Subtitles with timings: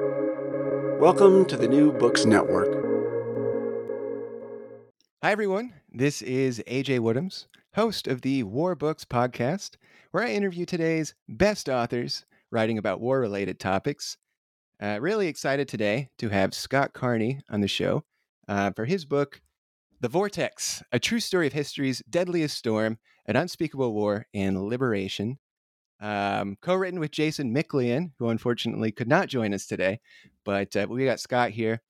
[0.00, 2.66] Welcome to the New Books Network.
[5.22, 5.72] Hi, everyone.
[5.92, 9.76] This is AJ Woodhams, host of the War Books podcast,
[10.10, 14.16] where I interview today's best authors writing about war related topics.
[14.82, 18.02] Uh, really excited today to have Scott Carney on the show
[18.48, 19.42] uh, for his book,
[20.00, 25.38] The Vortex A True Story of History's Deadliest Storm, An Unspeakable War and Liberation.
[26.04, 30.00] Um, co written with Jason Miklian, who unfortunately could not join us today,
[30.44, 31.80] but uh, we got Scott here.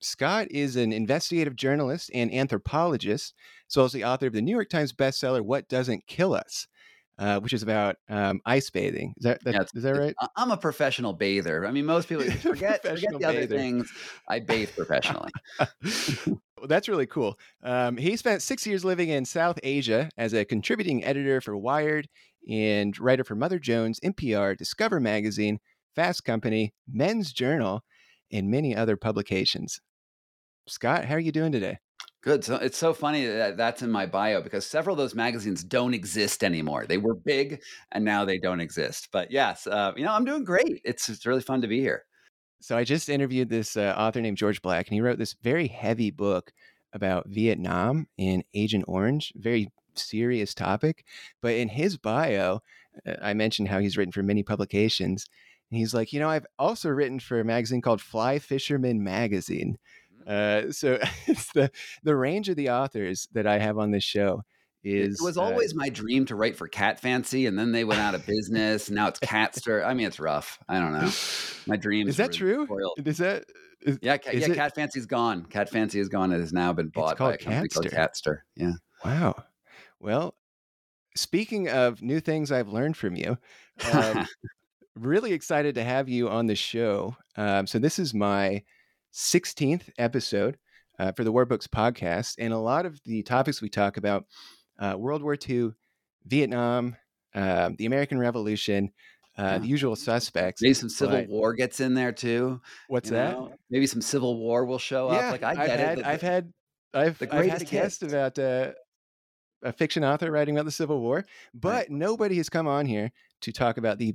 [0.00, 3.32] Scott is an investigative journalist and anthropologist,
[3.70, 6.68] as well as the author of the New York Times bestseller "What Doesn't Kill Us,"
[7.18, 9.14] uh, which is about um, ice bathing.
[9.16, 10.14] Is that, that yeah, is that right?
[10.36, 11.64] I'm a professional bather.
[11.64, 13.90] I mean, most people forget, forget the other things.
[14.28, 15.30] I bathe professionally.
[16.28, 17.38] well, that's really cool.
[17.62, 22.06] Um, he spent six years living in South Asia as a contributing editor for Wired
[22.48, 25.58] and writer for Mother Jones, NPR, Discover Magazine,
[25.94, 27.82] Fast Company, Men's Journal,
[28.32, 29.80] and many other publications.
[30.68, 31.78] Scott, how are you doing today?
[32.22, 32.44] Good.
[32.44, 35.94] So it's so funny that that's in my bio because several of those magazines don't
[35.94, 36.84] exist anymore.
[36.84, 39.08] They were big and now they don't exist.
[39.12, 40.80] But yes, uh, you know, I'm doing great.
[40.84, 42.04] It's, it's really fun to be here.
[42.60, 45.68] So I just interviewed this uh, author named George Black, and he wrote this very
[45.68, 46.52] heavy book
[46.92, 51.04] about Vietnam and Agent Orange, very serious topic.
[51.40, 52.60] But in his bio,
[53.06, 55.26] uh, I mentioned how he's written for many publications.
[55.70, 59.78] And he's like, you know, I've also written for a magazine called Fly Fisherman Magazine.
[60.26, 61.70] Uh, so it's the
[62.02, 64.42] the range of the authors that I have on this show
[64.82, 65.20] is.
[65.20, 67.84] It was uh always uh, my dream to write for Cat Fancy, and then they
[67.84, 68.90] went out of business.
[68.90, 69.84] now it's Catster.
[69.84, 70.58] I mean, it's rough.
[70.68, 71.10] I don't know.
[71.66, 72.64] My dream is that true?
[72.66, 73.06] Spoiled.
[73.06, 73.44] Is that?
[73.82, 74.52] Is, yeah, is yeah.
[74.52, 75.44] It, Cat Fancy's gone.
[75.46, 76.32] Cat Fancy is gone.
[76.32, 77.74] It has now been bought by a company Catster.
[77.74, 78.38] called Catster.
[78.56, 78.72] Yeah.
[79.04, 79.44] Wow.
[80.00, 80.34] Well,
[81.16, 83.38] speaking of new things I've learned from you,
[83.92, 84.26] um,
[84.96, 87.16] really excited to have you on the show.
[87.36, 88.62] Um, so this is my
[89.14, 90.58] 16th episode
[90.98, 92.36] uh, for the War Books podcast.
[92.38, 94.24] And a lot of the topics we talk about
[94.78, 95.70] uh, World War II,
[96.26, 96.96] Vietnam,
[97.34, 98.92] uh, the American Revolution,
[99.38, 100.62] uh, the usual suspects.
[100.62, 102.60] Maybe some Civil but, War gets in there too.
[102.88, 103.32] What's that?
[103.32, 103.52] Know?
[103.70, 105.32] Maybe some Civil War will show yeah, up.
[105.32, 105.86] Like I get I've it.
[105.86, 106.52] Had, the, I've had
[106.94, 108.72] I've, I've had a guest about uh,
[109.62, 111.24] a fiction author writing about the Civil War,
[111.54, 111.90] but right.
[111.90, 113.10] nobody has come on here
[113.42, 114.14] to talk about the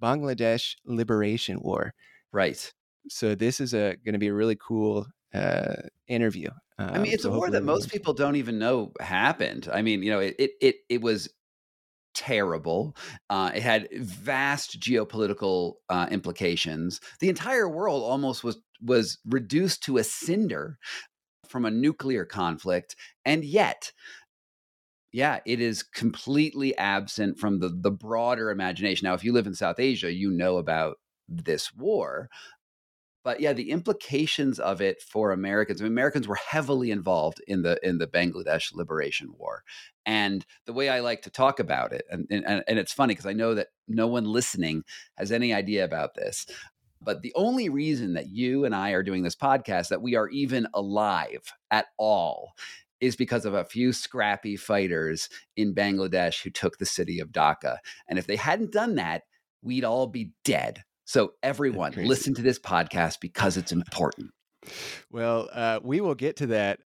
[0.00, 1.94] Bangladesh Liberation War.
[2.32, 2.72] Right.
[3.08, 5.74] So this is a going to be a really cool uh,
[6.06, 6.50] interview.
[6.78, 9.68] Um, I mean, it's so a war that most people don't even know happened.
[9.72, 11.28] I mean, you know, it it it, it was
[12.14, 12.96] terrible.
[13.30, 17.00] Uh, it had vast geopolitical uh, implications.
[17.20, 20.78] The entire world almost was was reduced to a cinder
[21.48, 23.92] from a nuclear conflict, and yet.
[25.12, 29.06] Yeah, it is completely absent from the the broader imagination.
[29.06, 30.98] Now, if you live in South Asia, you know about
[31.28, 32.28] this war,
[33.24, 35.80] but yeah, the implications of it for Americans.
[35.80, 39.64] I mean, Americans were heavily involved in the in the Bangladesh Liberation War,
[40.06, 43.26] and the way I like to talk about it, and and, and it's funny because
[43.26, 44.84] I know that no one listening
[45.16, 46.46] has any idea about this.
[47.00, 50.28] But the only reason that you and I are doing this podcast, that we are
[50.28, 52.54] even alive at all,
[53.00, 57.78] is because of a few scrappy fighters in Bangladesh who took the city of Dhaka.
[58.08, 59.22] And if they hadn't done that,
[59.62, 60.84] we'd all be dead.
[61.04, 64.30] So, everyone, listen to this podcast because it's important.
[65.10, 66.80] Well, uh, we will get to that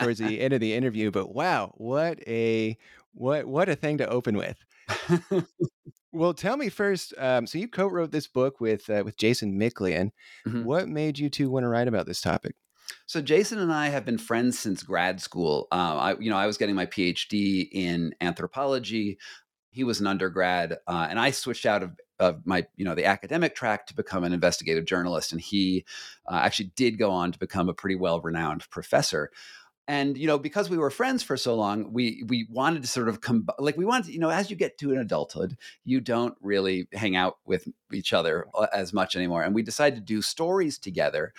[0.00, 1.10] towards the end of the interview.
[1.10, 2.76] But wow, what a
[3.12, 4.56] what what a thing to open with.
[6.12, 7.14] well, tell me first.
[7.18, 10.10] Um, so you co-wrote this book with uh, with Jason Miklian.
[10.46, 10.64] Mm-hmm.
[10.64, 12.54] What made you two want to write about this topic?
[13.06, 15.68] So Jason and I have been friends since grad school.
[15.70, 19.18] Uh, I, you know, I was getting my PhD in anthropology.
[19.70, 23.04] He was an undergrad, uh, and I switched out of of my you know the
[23.04, 25.84] academic track to become an investigative journalist and he
[26.26, 29.30] uh, actually did go on to become a pretty well renowned professor
[29.88, 33.08] and you know because we were friends for so long we we wanted to sort
[33.08, 36.00] of come like we wanted to, you know as you get to an adulthood you
[36.00, 40.00] don't really hang out with each other uh, as much anymore and we decided to
[40.02, 41.32] do stories together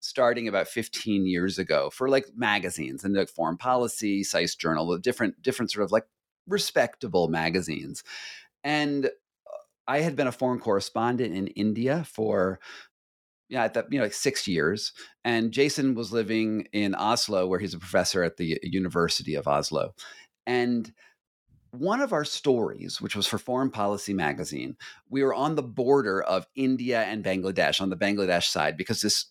[0.00, 5.42] starting about 15 years ago for like magazines and like foreign policy SAIS journal different
[5.42, 6.04] different sort of like
[6.46, 8.04] respectable magazines.
[8.64, 9.10] And uh,
[9.86, 12.60] I had been a foreign correspondent in India for
[13.48, 14.92] yeah, at that you know like six years,
[15.24, 19.94] and Jason was living in Oslo, where he's a professor at the University of Oslo,
[20.46, 20.92] and
[21.70, 24.76] one of our stories, which was for Foreign Policy magazine,
[25.08, 29.26] we were on the border of India and Bangladesh on the Bangladesh side because this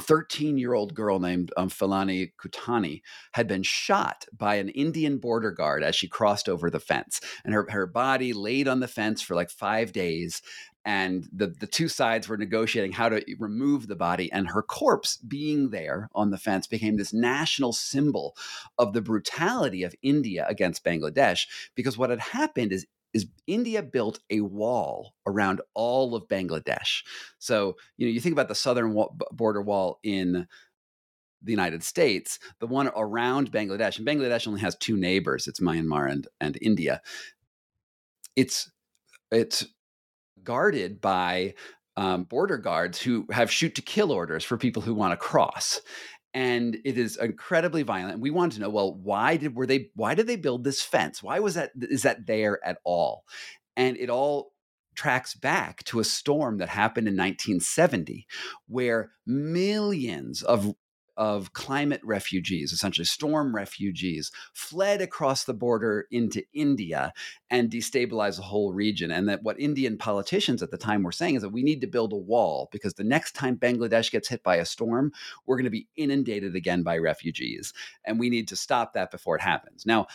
[0.00, 3.02] 13 year old girl named um, Philani Kutani
[3.32, 7.20] had been shot by an Indian border guard as she crossed over the fence.
[7.44, 10.42] And her, her body laid on the fence for like five days.
[10.84, 15.16] and the the two sides were negotiating how to remove the body and her corpse
[15.18, 18.34] being there on the fence became this national symbol
[18.78, 21.46] of the brutality of India against Bangladesh
[21.76, 27.02] because what had happened is is India built a wall around all of Bangladesh.
[27.38, 28.96] So, you know, you think about the southern
[29.32, 30.46] border wall in
[31.42, 36.10] the United States, the one around Bangladesh, and Bangladesh only has two neighbors, it's Myanmar
[36.10, 37.02] and, and India.
[38.36, 38.70] It's
[39.30, 39.66] it's
[40.42, 41.54] guarded by
[41.96, 45.80] um, border guards who have shoot to kill orders for people who want to cross
[46.34, 49.90] and it is incredibly violent And we wanted to know well why did were they
[49.94, 51.22] why did they build this fence?
[51.22, 53.24] Why was that is that there at all?
[53.76, 54.52] And it all
[54.94, 58.26] tracks back to a storm that happened in 1970
[58.66, 60.74] where millions of
[61.16, 67.12] of climate refugees, essentially storm refugees, fled across the border into India
[67.50, 69.10] and destabilized the whole region.
[69.10, 71.86] And that what Indian politicians at the time were saying is that we need to
[71.86, 75.12] build a wall because the next time Bangladesh gets hit by a storm,
[75.46, 77.72] we're going to be inundated again by refugees.
[78.04, 79.84] And we need to stop that before it happens.
[79.84, 80.06] Now,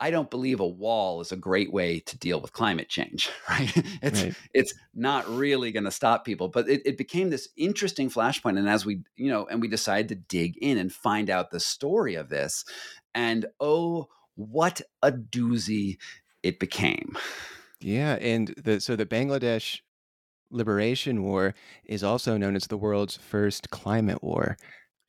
[0.00, 3.72] I don't believe a wall is a great way to deal with climate change, right?
[4.02, 4.34] It's right.
[4.52, 8.58] it's not really going to stop people, but it, it became this interesting flashpoint.
[8.58, 11.60] And as we, you know, and we decided to dig in and find out the
[11.60, 12.64] story of this,
[13.14, 15.98] and oh, what a doozy
[16.42, 17.16] it became.
[17.80, 19.80] Yeah, and the so the Bangladesh
[20.50, 21.54] Liberation War
[21.84, 24.56] is also known as the world's first climate war.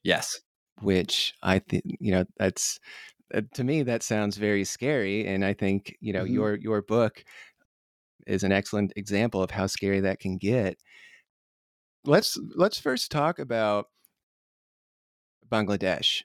[0.04, 0.40] Yes,
[0.82, 2.80] which I think you know that's
[3.34, 6.34] uh, to me that sounds very scary and i think you know mm-hmm.
[6.34, 7.24] your your book
[8.28, 10.78] is an excellent example of how scary that can get.
[12.06, 13.88] Let's let's first talk about
[15.50, 16.24] bangladesh.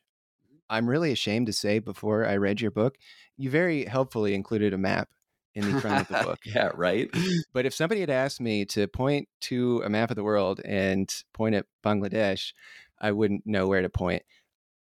[0.70, 2.96] I'm really ashamed to say before i read your book
[3.38, 5.08] you very helpfully included a map
[5.54, 6.40] in the front of the book.
[6.44, 7.08] Yeah right?
[7.52, 11.12] But if somebody had asked me to point to a map of the world and
[11.32, 12.52] point at bangladesh
[13.00, 14.22] i wouldn't know where to point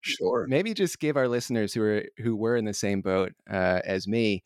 [0.02, 0.46] Sure.
[0.48, 4.08] Maybe just give our listeners who are who were in the same boat uh, as
[4.08, 4.44] me,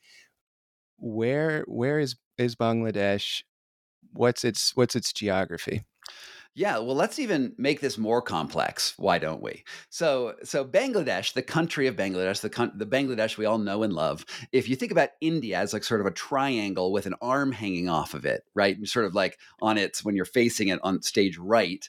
[0.98, 3.44] where where is is Bangladesh?
[4.14, 5.84] What's its what's its geography?
[6.54, 8.94] Yeah, well, let's even make this more complex.
[8.98, 9.64] Why don't we?
[9.90, 13.94] So, so Bangladesh, the country of Bangladesh, the con- the Bangladesh we all know and
[13.94, 14.26] love.
[14.52, 17.88] If you think about India as like sort of a triangle with an arm hanging
[17.88, 21.02] off of it, right, and sort of like on its when you're facing it on
[21.02, 21.88] stage right,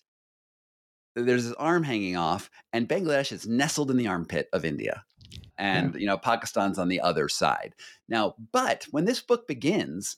[1.14, 5.04] there's this arm hanging off, and Bangladesh is nestled in the armpit of India.
[5.58, 6.00] And, yeah.
[6.00, 7.74] you know, Pakistan's on the other side.
[8.08, 10.16] Now, but when this book begins,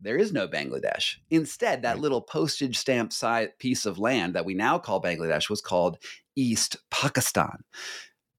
[0.00, 1.16] there is no Bangladesh.
[1.30, 2.00] Instead, that right.
[2.00, 5.98] little postage stamp size piece of land that we now call Bangladesh was called
[6.36, 7.64] East Pakistan.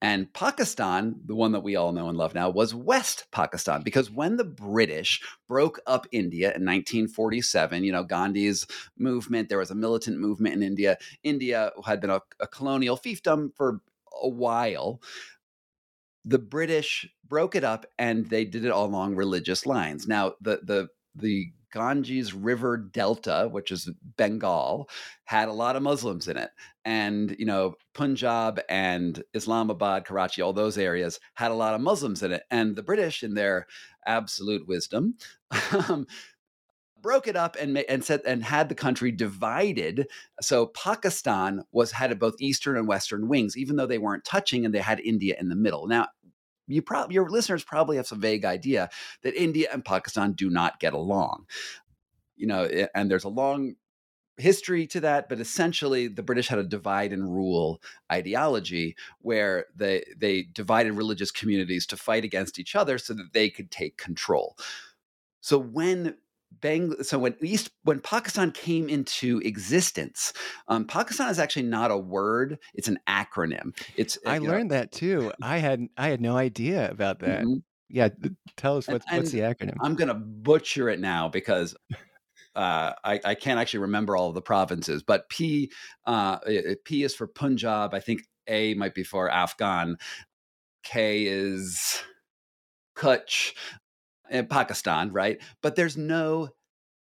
[0.05, 4.11] And Pakistan, the one that we all know and love now, was West Pakistan because
[4.11, 8.67] when the British broke up India in 1947, you know, Gandhi's
[8.99, 10.99] movement, there was a militant movement in India.
[11.23, 13.81] India had been a, a colonial fiefdom for
[14.21, 15.01] a while.
[16.23, 20.07] The British broke it up and they did it all along religious lines.
[20.07, 24.89] Now, the the the Ganges River Delta, which is Bengal,
[25.25, 26.51] had a lot of Muslims in it.
[26.83, 32.23] And, you know, Punjab and Islamabad, Karachi, all those areas had a lot of Muslims
[32.23, 32.43] in it.
[32.51, 33.67] And the British, in their
[34.05, 35.15] absolute wisdom,
[37.05, 40.07] broke it up and and said and had the country divided.
[40.41, 44.73] So Pakistan was had both eastern and western wings, even though they weren't touching, and
[44.73, 45.85] they had India in the middle.
[45.85, 46.07] Now
[46.67, 48.89] you probably your listeners probably have some vague idea
[49.23, 51.45] that India and Pakistan do not get along.
[52.35, 53.75] You know, and there's a long
[54.37, 57.81] history to that, but essentially the British had a divide and rule
[58.11, 63.49] ideology where they they divided religious communities to fight against each other so that they
[63.49, 64.57] could take control.
[65.41, 66.17] So when
[66.61, 70.33] Bang, so when East when Pakistan came into existence,
[70.67, 73.77] um, Pakistan is actually not a word; it's an acronym.
[73.97, 74.77] It's I learned know.
[74.77, 75.31] that too.
[75.41, 77.41] I had I had no idea about that.
[77.41, 77.57] Mm-hmm.
[77.89, 78.09] Yeah,
[78.57, 79.75] tell us what's and, what's the acronym.
[79.81, 81.75] I'm going to butcher it now because
[82.55, 85.71] uh, I, I, can't actually remember all of the provinces, but P
[86.05, 86.39] uh,
[86.83, 87.93] P is for Punjab.
[87.93, 89.97] I think A might be for Afghan.
[90.83, 92.01] K is
[92.95, 93.53] Kutch
[94.29, 95.39] in Pakistan, right?
[95.61, 96.49] But there's no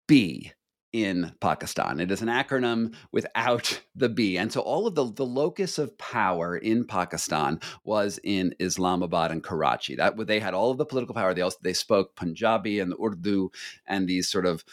[0.08, 0.52] B
[0.92, 2.00] in Pakistan.
[2.00, 4.38] It is an acronym without the B.
[4.38, 9.44] And so all of the, the locus of power in Pakistan was in Islamabad and
[9.44, 9.96] Karachi.
[9.96, 11.34] That they had all of the political power.
[11.34, 13.52] They also they spoke Punjabi and Urdu
[13.86, 14.64] and these sort of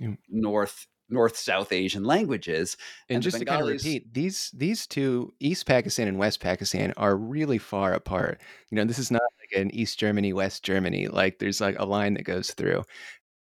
[0.00, 0.14] yeah.
[0.28, 2.76] north North South Asian languages.
[3.08, 6.92] And, and just to kind of repeat, these these two, East Pakistan and West Pakistan,
[6.96, 8.40] are really far apart.
[8.70, 11.08] You know, this is not like an East Germany, West Germany.
[11.08, 12.82] Like there's like a line that goes through.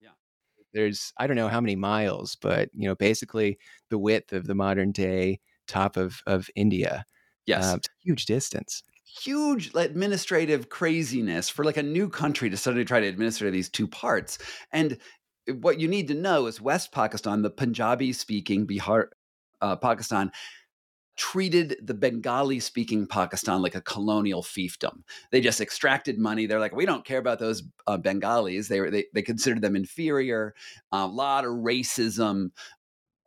[0.01, 0.11] Yeah,
[0.73, 3.59] there's I don't know how many miles, but you know, basically
[3.91, 7.05] the width of the modern day top of of India.
[7.47, 8.83] Yes, uh, huge distance.
[9.23, 13.89] Huge administrative craziness for like a new country to suddenly try to administer these two
[13.89, 14.39] parts.
[14.71, 14.99] And
[15.55, 19.07] what you need to know is West Pakistan, the Punjabi speaking Bihar,
[19.61, 20.33] uh, Pakistan,
[21.17, 25.03] treated the Bengali speaking Pakistan like a colonial fiefdom.
[25.33, 26.47] They just extracted money.
[26.47, 28.69] They're like, we don't care about those uh, Bengalis.
[28.69, 30.55] They, were, they, they considered them inferior.
[30.93, 32.51] A lot of racism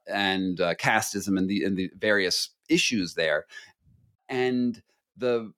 [0.08, 3.46] and uh, casteism and the, and the various issues there.
[4.30, 4.82] And
[5.18, 5.52] the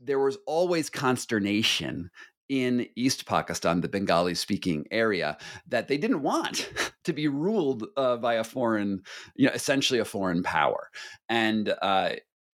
[0.00, 2.10] there was always consternation
[2.50, 5.38] in East Pakistan, the Bengali speaking area,
[5.68, 6.68] that they didn't want
[7.04, 9.02] to be ruled uh, by a foreign,
[9.36, 10.90] you know, essentially a foreign power.
[11.28, 12.10] And, uh,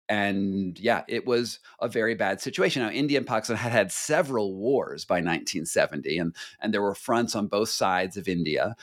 [0.07, 2.81] and yeah, it was a very bad situation.
[2.81, 7.35] Now, India and Pakistan had had several wars by 1970, and, and there were fronts
[7.35, 8.77] on both sides of India.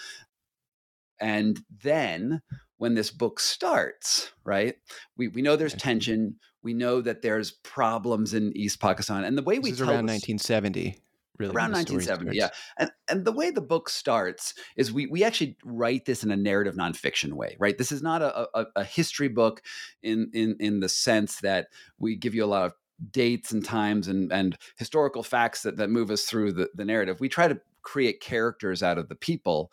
[1.21, 2.43] And then
[2.77, 4.77] when this book starts, right,
[5.17, 6.37] we, we know there's tension.
[6.62, 9.88] We know that there's problems in East Pakistan, and the way this we is tell
[9.88, 11.00] around the, 1970.
[11.38, 12.49] Really, around 1970, yeah,
[12.79, 16.37] and and the way the book starts is we we actually write this in a
[16.37, 17.79] narrative nonfiction way, right?
[17.79, 19.62] This is not a, a, a history book
[20.03, 22.73] in in in the sense that we give you a lot of
[23.12, 27.21] dates and times and and historical facts that that move us through the the narrative.
[27.21, 29.73] We try to create characters out of the people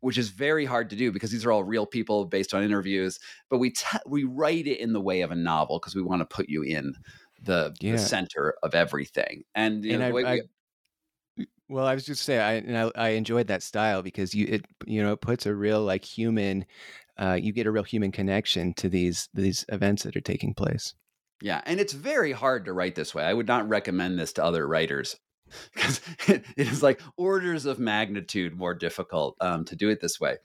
[0.00, 3.18] which is very hard to do because these are all real people based on interviews.
[3.48, 6.20] But we t- we write it in the way of a novel because we want
[6.20, 6.94] to put you in
[7.42, 7.92] the, yeah.
[7.92, 9.44] the center of everything.
[9.54, 10.40] And, you and know, I, we, I,
[11.68, 14.64] well, I was just saying, I, and I, I enjoyed that style because you it
[14.86, 16.66] you know it puts a real like human,
[17.16, 20.94] uh, you get a real human connection to these these events that are taking place.
[21.40, 23.24] Yeah, and it's very hard to write this way.
[23.24, 25.16] I would not recommend this to other writers
[25.74, 30.36] because it is like orders of magnitude more difficult um, to do it this way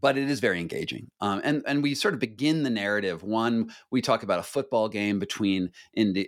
[0.00, 1.08] but it is very engaging.
[1.20, 3.22] Um, and and we sort of begin the narrative.
[3.22, 6.26] One, we talk about a football game between India,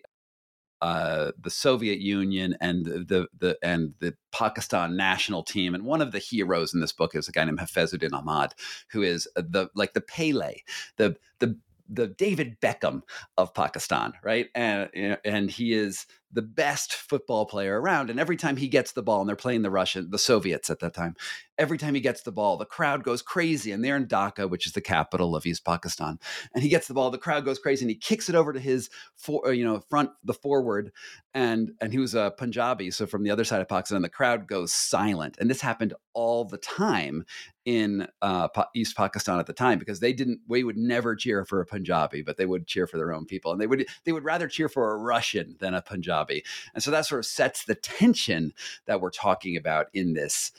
[0.83, 5.75] uh, the Soviet Union and the, the, the and the Pakistan national team.
[5.75, 8.55] And one of the heroes in this book is a guy named Hafiz Uddin Ahmad,
[8.91, 10.57] who is the like the Pele,
[10.97, 11.59] the the
[11.89, 13.03] the David Beckham
[13.39, 14.49] of Pakistan, right?
[14.55, 18.11] And and he is the best football player around.
[18.11, 20.81] And every time he gets the ball, and they're playing the Russian, the Soviets at
[20.81, 21.15] that time,
[21.59, 23.73] every time he gets the ball, the crowd goes crazy.
[23.73, 26.19] And they're in Dhaka, which is the capital of East Pakistan.
[26.55, 28.61] And he gets the ball, the crowd goes crazy, and he kicks it over to
[28.61, 30.93] his for, uh, you know, front, the forward.
[31.33, 34.49] And and he was a Punjabi, so from the other side of Pakistan, the crowd
[34.49, 35.37] goes silent.
[35.39, 37.25] And this happened all the time
[37.67, 41.61] in uh, East Pakistan at the time because they didn't, we would never cheer for
[41.61, 44.25] a Punjabi, but they would cheer for their own people, and they would they would
[44.25, 46.16] rather cheer for a Russian than a Punjabi.
[46.17, 46.45] Punjabi.
[46.75, 48.53] And so that sort of sets the tension
[48.87, 50.53] that we're talking about in this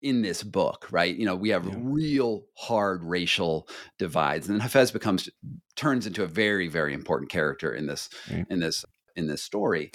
[0.00, 1.16] in this book, right?
[1.16, 1.74] You know, we have yeah.
[1.76, 5.28] real hard racial divides, and then Hafiz becomes
[5.74, 8.46] turns into a very, very important character in this right.
[8.48, 8.84] in this
[9.16, 9.90] in this story.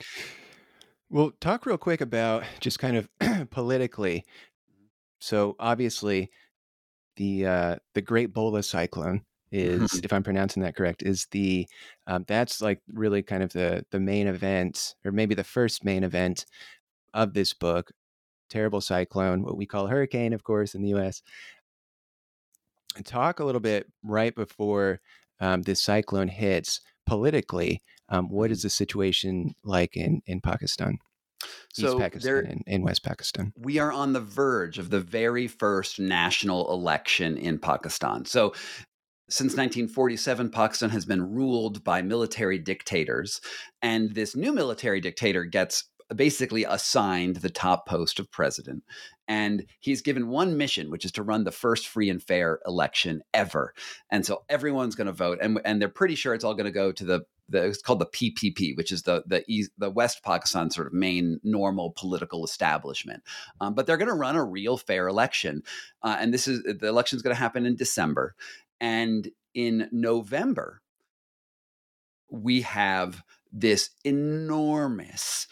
[1.09, 3.09] Well, talk real quick about just kind of
[3.49, 4.25] politically.
[5.21, 6.31] So obviously,
[7.15, 9.21] the uh, the Great Bhola Cyclone
[9.53, 9.99] is mm-hmm.
[10.03, 11.67] if i'm pronouncing that correct is the
[12.07, 16.03] um, that's like really kind of the the main event or maybe the first main
[16.03, 16.45] event
[17.13, 17.91] of this book
[18.49, 21.21] terrible cyclone what we call hurricane of course in the us
[23.05, 24.99] talk a little bit right before
[25.39, 28.65] um, this cyclone hits politically um, what is mm-hmm.
[28.65, 30.97] the situation like in in pakistan
[31.73, 33.51] so East Pakistan and in West Pakistan.
[33.57, 38.23] We are on the verge of the very first national election in Pakistan.
[38.23, 38.53] So
[39.33, 43.41] since 1947, Pakistan has been ruled by military dictators.
[43.81, 45.85] And this new military dictator gets
[46.15, 48.83] basically assigned the top post of president.
[49.27, 53.23] And he's given one mission, which is to run the first free and fair election
[53.33, 53.73] ever.
[54.11, 55.39] And so everyone's going to vote.
[55.41, 57.99] And, and they're pretty sure it's all going to go to the, the it's called
[58.01, 59.43] the PPP, which is the, the,
[59.79, 63.23] the West Pakistan sort of main normal political establishment.
[63.59, 65.63] Um, but they're going to run a real fair election.
[66.03, 68.35] Uh, and this is the election is going to happen in December.
[68.83, 70.81] And in November,
[72.29, 75.47] we have this enormous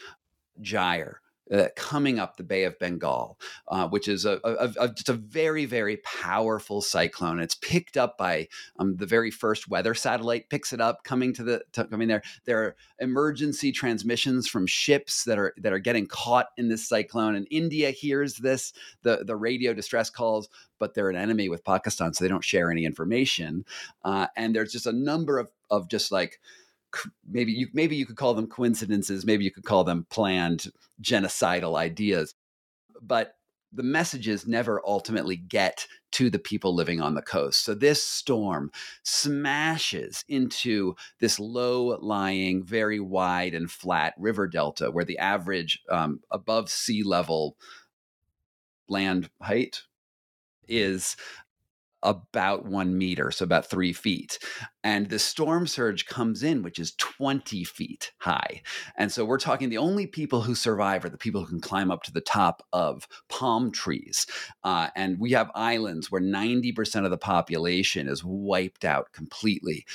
[0.59, 1.21] gyre
[1.51, 5.13] uh, coming up the Bay of Bengal, uh, which is a, a, a, just a
[5.13, 7.39] very, very powerful cyclone.
[7.39, 11.43] It's picked up by um, the very first weather satellite picks it up coming to
[11.43, 12.23] the to, coming there.
[12.45, 17.35] There are emergency transmissions from ships that are that are getting caught in this cyclone,
[17.35, 22.13] and India hears this the the radio distress calls, but they're an enemy with Pakistan,
[22.13, 23.65] so they don't share any information.
[24.03, 26.39] Uh, and there's just a number of of just like
[27.29, 30.71] maybe you maybe you could call them coincidences maybe you could call them planned
[31.01, 32.33] genocidal ideas
[33.01, 33.35] but
[33.73, 37.63] the messages never ultimately get to the people living on the coast.
[37.63, 38.71] So this storm
[39.03, 46.19] smashes into this low lying, very wide and flat river delta where the average um,
[46.31, 47.55] above sea level
[48.89, 49.83] land height
[50.67, 51.15] is
[52.03, 54.39] about one meter, so about three feet.
[54.83, 58.61] And the storm surge comes in, which is 20 feet high.
[58.97, 61.91] And so we're talking the only people who survive are the people who can climb
[61.91, 64.25] up to the top of palm trees.
[64.63, 69.85] Uh, and we have islands where 90% of the population is wiped out completely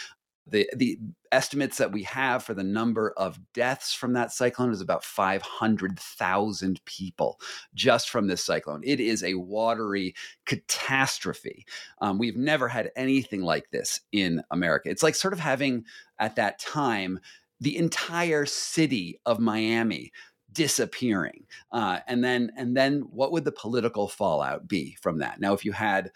[0.46, 0.98] the the
[1.32, 6.84] estimates that we have for the number of deaths from that cyclone is about 500,000
[6.84, 7.40] people
[7.74, 8.80] just from this cyclone.
[8.84, 10.14] It is a watery
[10.46, 11.66] catastrophe.
[12.00, 14.88] Um, we've never had anything like this in America.
[14.88, 15.84] It's like sort of having
[16.18, 17.18] at that time
[17.60, 20.12] the entire city of Miami
[20.52, 25.52] disappearing uh, and then and then what would the political fallout be from that now
[25.52, 26.10] if you had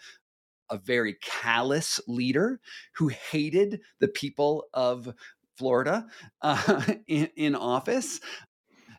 [0.71, 2.59] a very callous leader
[2.93, 5.13] who hated the people of
[5.55, 6.07] Florida
[6.41, 8.19] uh, in, in office.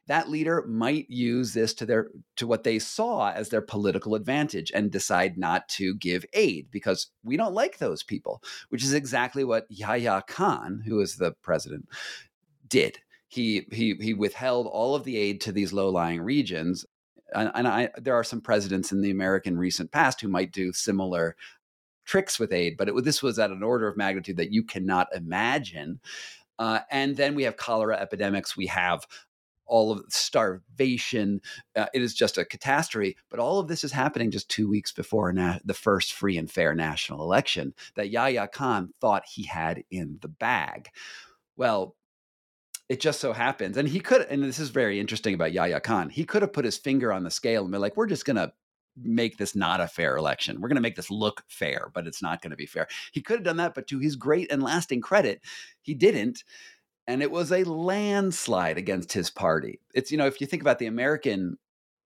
[0.08, 4.70] That leader might use this to their to what they saw as their political advantage
[4.74, 9.44] and decide not to give aid because we don't like those people which is exactly
[9.44, 11.88] what Yahya Khan who is the president
[12.68, 12.98] did.
[13.28, 16.84] He he he withheld all of the aid to these low-lying regions
[17.34, 20.72] and, and I, there are some presidents in the American recent past who might do
[20.72, 21.36] similar
[22.04, 25.08] tricks with aid, but it, this was at an order of magnitude that you cannot
[25.14, 26.00] imagine.
[26.58, 28.56] Uh, and then we have cholera epidemics.
[28.56, 29.06] We have
[29.66, 31.40] all of starvation.
[31.74, 33.16] Uh, it is just a catastrophe.
[33.30, 36.50] But all of this is happening just two weeks before na- the first free and
[36.50, 40.88] fair national election that Yahya Khan thought he had in the bag.
[41.56, 41.96] Well,
[42.88, 46.10] it just so happens, and he could, and this is very interesting about Yahya Khan.
[46.10, 48.36] He could have put his finger on the scale and be like, "We're just going
[48.36, 48.52] to
[48.96, 50.60] make this not a fair election.
[50.60, 52.88] We're going to make this look fair, but it's not going to be fair.
[53.12, 55.40] He could have done that, but to his great and lasting credit,
[55.80, 56.44] he didn't.
[57.06, 59.80] And it was a landslide against his party.
[59.94, 61.58] It's, you know, if you think about the American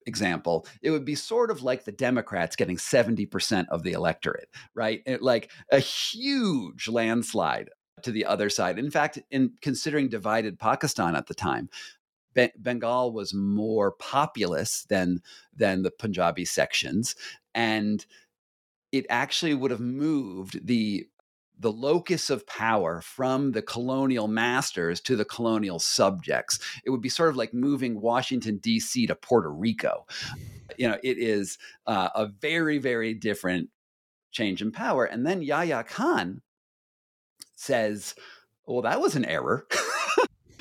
[0.06, 5.02] example, it would be sort of like the Democrats getting 70% of the electorate, right?
[5.04, 7.68] It, like a huge landslide
[8.02, 8.78] to the other side.
[8.78, 11.68] In fact, in considering divided Pakistan at the time,
[12.56, 15.22] Bengal was more populous than
[15.54, 17.14] than the Punjabi sections,
[17.54, 18.04] and
[18.92, 21.06] it actually would have moved the
[21.58, 26.58] the locus of power from the colonial masters to the colonial subjects.
[26.84, 29.06] It would be sort of like moving Washington D.C.
[29.06, 30.06] to Puerto Rico.
[30.76, 33.70] You know, it is uh, a very very different
[34.32, 35.04] change in power.
[35.04, 36.42] And then Yahya Khan
[37.54, 38.14] says,
[38.66, 39.66] "Well, that was an error."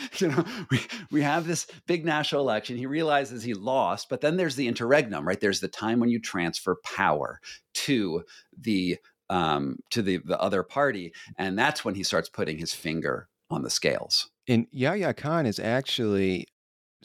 [0.18, 0.80] you know, we,
[1.12, 2.78] we have this big national election.
[2.78, 5.40] He realizes he lost, but then there's the interregnum, right?
[5.40, 7.40] There's the time when you transfer power
[7.74, 8.24] to
[8.60, 8.98] the
[9.30, 13.64] um, to the the other party, and that's when he starts putting his finger on
[13.64, 14.30] the scales.
[14.48, 16.48] And Yahya Khan is actually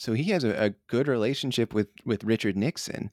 [0.00, 3.10] so he has a, a good relationship with with Richard Nixon.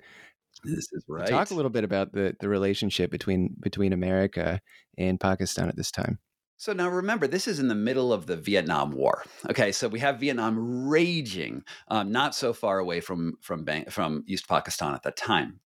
[0.63, 1.27] This is right.
[1.27, 4.61] Talk a little bit about the the relationship between between America
[4.97, 6.19] and Pakistan at this time.
[6.57, 9.23] So now remember, this is in the middle of the Vietnam War.
[9.49, 14.47] Okay, so we have Vietnam raging, um, not so far away from from from East
[14.49, 15.59] Pakistan at that time,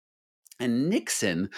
[0.59, 1.49] and Nixon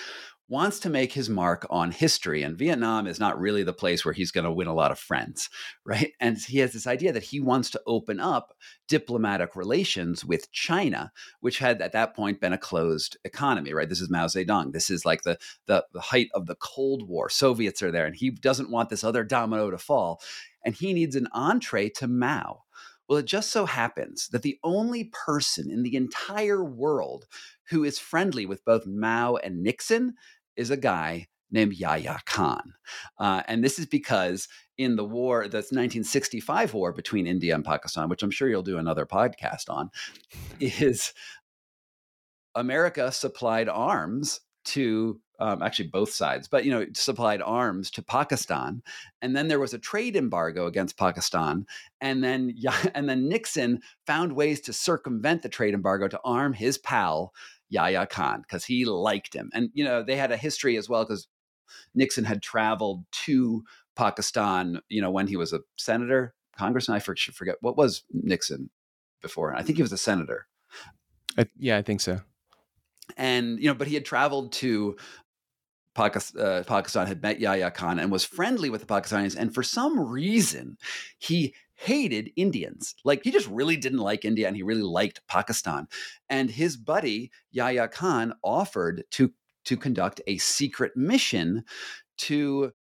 [0.51, 2.43] wants to make his mark on history.
[2.43, 4.99] And Vietnam is not really the place where he's going to win a lot of
[4.99, 5.49] friends,
[5.85, 6.11] right?
[6.19, 8.53] And he has this idea that he wants to open up
[8.89, 13.87] diplomatic relations with China, which had at that point been a closed economy, right?
[13.87, 14.73] This is Mao Zedong.
[14.73, 15.37] This is like the,
[15.67, 17.29] the, the height of the Cold War.
[17.29, 20.21] Soviets are there, and he doesn't want this other domino to fall.
[20.65, 22.63] And he needs an entree to Mao.
[23.07, 27.25] Well, it just so happens that the only person in the entire world
[27.69, 30.15] who is friendly with both Mao and Nixon
[30.55, 32.73] is a guy named Yahya Khan.
[33.17, 38.09] Uh, and this is because in the war, the 1965 war between India and Pakistan,
[38.09, 39.91] which I'm sure you'll do another podcast on,
[40.59, 41.13] is
[42.55, 48.83] America supplied arms to um, actually both sides, but you know, supplied arms to Pakistan,
[49.23, 51.65] and then there was a trade embargo against Pakistan,
[51.99, 52.53] and then
[52.93, 57.33] and then Nixon found ways to circumvent the trade embargo to arm his pal
[57.71, 59.49] Yahya Khan because he liked him.
[59.53, 61.27] And, you know, they had a history as well because
[61.95, 63.63] Nixon had traveled to
[63.95, 66.97] Pakistan, you know, when he was a senator, congressman.
[66.97, 68.69] I should forget what was Nixon
[69.21, 69.55] before.
[69.55, 69.85] I think he mm.
[69.85, 70.47] was a senator.
[71.37, 72.21] I, yeah, I think so.
[73.17, 74.97] And, you know, but he had traveled to
[75.93, 79.63] Pakistan, uh, Pakistan had met Yahya Khan and was friendly with the Pakistanis, and for
[79.63, 80.77] some reason,
[81.17, 82.95] he hated Indians.
[83.03, 85.87] Like he just really didn't like India, and he really liked Pakistan.
[86.29, 89.33] And his buddy Yahya Khan offered to
[89.65, 91.63] to conduct a secret mission
[92.19, 92.71] to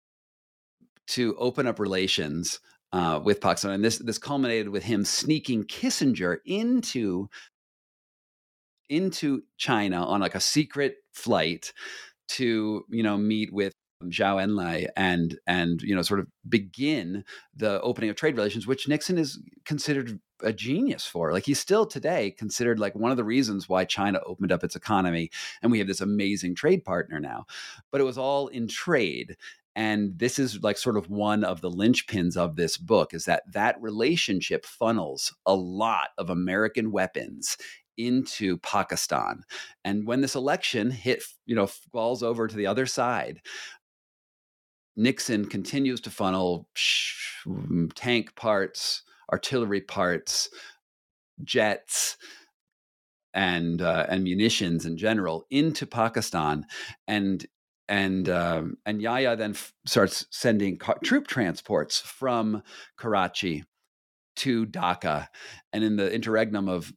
[1.08, 2.60] to open up relations
[2.92, 7.28] uh, with Pakistan, and this this culminated with him sneaking Kissinger into
[8.88, 11.72] into China on like a secret flight
[12.30, 17.24] to you know meet with um, Zhou Enlai and and you know sort of begin
[17.54, 21.32] the opening of trade relations, which Nixon is considered a genius for.
[21.32, 24.76] Like he's still today considered like one of the reasons why China opened up its
[24.76, 25.30] economy
[25.62, 27.46] and we have this amazing trade partner now.
[27.92, 29.36] But it was all in trade.
[29.76, 33.44] And this is like sort of one of the linchpins of this book is that
[33.52, 37.56] that relationship funnels a lot of American weapons
[37.96, 39.42] into Pakistan.
[39.84, 43.40] And when this election hit, you know, falls over to the other side,
[44.96, 46.68] Nixon continues to funnel
[47.94, 50.50] tank parts, artillery parts,
[51.42, 52.16] jets,
[53.32, 56.66] and uh, and munitions in general into Pakistan,
[57.06, 57.46] and
[57.88, 62.62] and um, and Yahya then f- starts sending car- troop transports from
[62.96, 63.64] Karachi
[64.36, 65.28] to Dhaka,
[65.72, 66.92] and in the interregnum of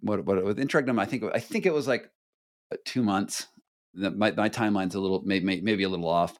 [0.00, 2.10] what what with interregnum, I think I think it was like
[2.72, 3.46] uh, two months.
[3.94, 6.38] My my timeline's a little maybe maybe a little off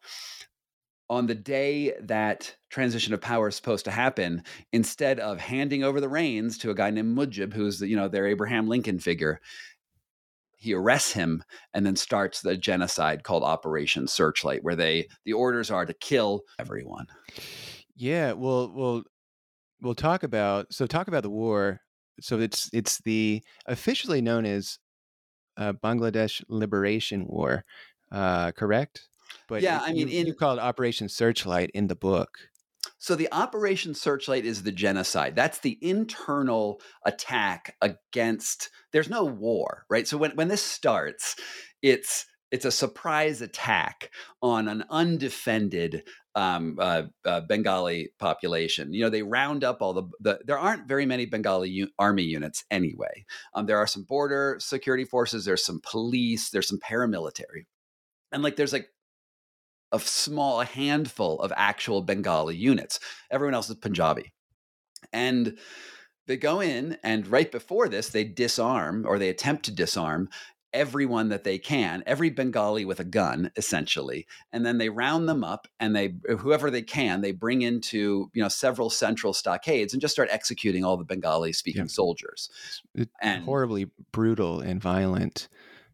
[1.10, 6.00] on the day that transition of power is supposed to happen, instead of handing over
[6.00, 9.40] the reins to a guy named Mujib, who's the, you know their Abraham Lincoln figure,
[10.56, 11.42] he arrests him
[11.74, 16.42] and then starts the genocide called Operation Searchlight, where they the orders are to kill
[16.60, 17.08] everyone.
[17.96, 19.02] Yeah, well, we'll
[19.82, 21.80] we'll talk about so talk about the war.
[22.20, 24.78] So it's it's the officially known as
[25.56, 27.64] uh, Bangladesh Liberation War,
[28.12, 29.08] uh, correct?
[29.48, 32.30] But yeah, I mean, you, in, you call it Operation Searchlight in the book.
[32.98, 35.36] So the Operation Searchlight is the genocide.
[35.36, 38.70] That's the internal attack against.
[38.92, 40.06] There's no war, right?
[40.06, 41.36] So when when this starts,
[41.82, 44.10] it's it's a surprise attack
[44.42, 46.02] on an undefended
[46.34, 48.92] um, uh, uh, Bengali population.
[48.92, 52.22] You know, they round up all the, the there aren't very many Bengali u- army
[52.22, 53.24] units anyway.
[53.54, 57.66] Um, there are some border security forces, there's some police, there's some paramilitary.
[58.32, 58.88] And like there's like
[59.92, 63.00] a small handful of actual Bengali units.
[63.30, 64.32] Everyone else is Punjabi.
[65.12, 65.58] And
[66.26, 70.28] they go in and right before this they disarm or they attempt to disarm
[70.72, 75.42] everyone that they can every bengali with a gun essentially and then they round them
[75.42, 80.00] up and they whoever they can they bring into you know several central stockades and
[80.00, 81.88] just start executing all the bengali speaking yeah.
[81.88, 82.50] soldiers
[82.94, 85.48] it's and horribly brutal and violent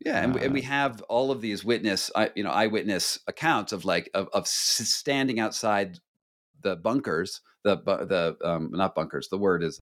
[0.05, 3.19] yeah, and, uh, we, and we uh, have all of these witness, you know, eyewitness
[3.27, 5.99] accounts of like of, of standing outside
[6.61, 9.29] the bunkers, the the um, not bunkers.
[9.29, 9.81] The word is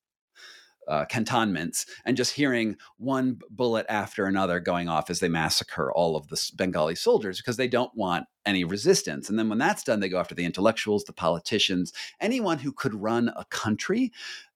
[0.89, 6.17] uh, cantonments, and just hearing one bullet after another going off as they massacre all
[6.17, 9.29] of the Bengali soldiers because they don't want any resistance.
[9.29, 12.95] And then when that's done, they go after the intellectuals, the politicians, anyone who could
[12.95, 14.13] run a country.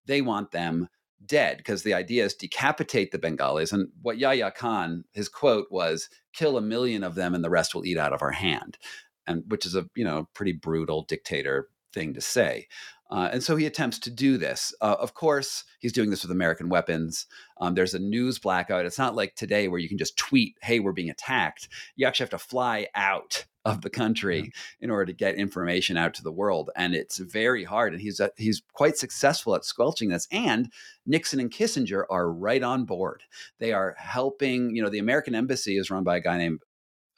[0.07, 0.89] They want them
[1.25, 3.73] dead because the idea is decapitate the Bengalis.
[3.73, 7.75] And what Yahya Khan, his quote was, kill a million of them and the rest
[7.75, 8.79] will eat out of our hand.
[9.27, 12.67] And which is a, you know, pretty brutal dictator thing to say.
[13.11, 14.75] Uh, and so he attempts to do this.
[14.81, 17.27] Uh, of course, he's doing this with American weapons.
[17.61, 18.85] Um, there's a news blackout.
[18.85, 21.69] It's not like today where you can just tweet, hey, we're being attacked.
[21.97, 24.51] You actually have to fly out of the country yeah.
[24.81, 26.71] in order to get information out to the world.
[26.77, 27.93] And it's very hard.
[27.93, 30.27] And he's, uh, he's quite successful at squelching this.
[30.31, 30.73] And
[31.07, 33.25] Nixon and Kissinger are right on board.
[33.59, 36.61] They are helping, you know, the American embassy is run by a guy named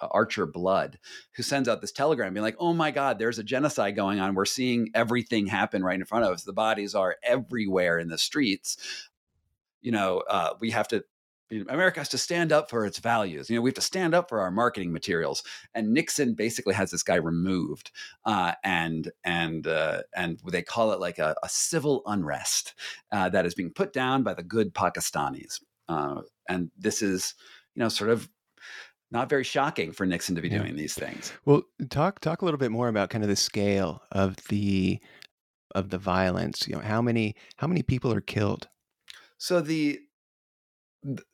[0.09, 0.99] Archer Blood,
[1.33, 4.35] who sends out this telegram being like, oh my God, there's a genocide going on.
[4.35, 6.45] We're seeing everything happen right in front of us.
[6.45, 8.77] The bodies are everywhere in the streets.
[9.83, 11.05] You know, uh, we have to
[11.69, 13.51] America has to stand up for its values.
[13.51, 15.43] You know, we have to stand up for our marketing materials.
[15.75, 17.91] And Nixon basically has this guy removed,
[18.25, 22.75] uh, and and uh, and they call it like a, a civil unrest
[23.11, 25.61] uh, that is being put down by the good Pakistanis.
[25.89, 27.35] Uh, and this is,
[27.75, 28.29] you know, sort of
[29.11, 30.59] not very shocking for Nixon to be yeah.
[30.59, 31.33] doing these things.
[31.45, 35.01] Well, talk talk a little bit more about kind of the scale of the
[35.75, 36.67] of the violence.
[36.69, 38.69] You know, how many how many people are killed?
[39.39, 40.01] So the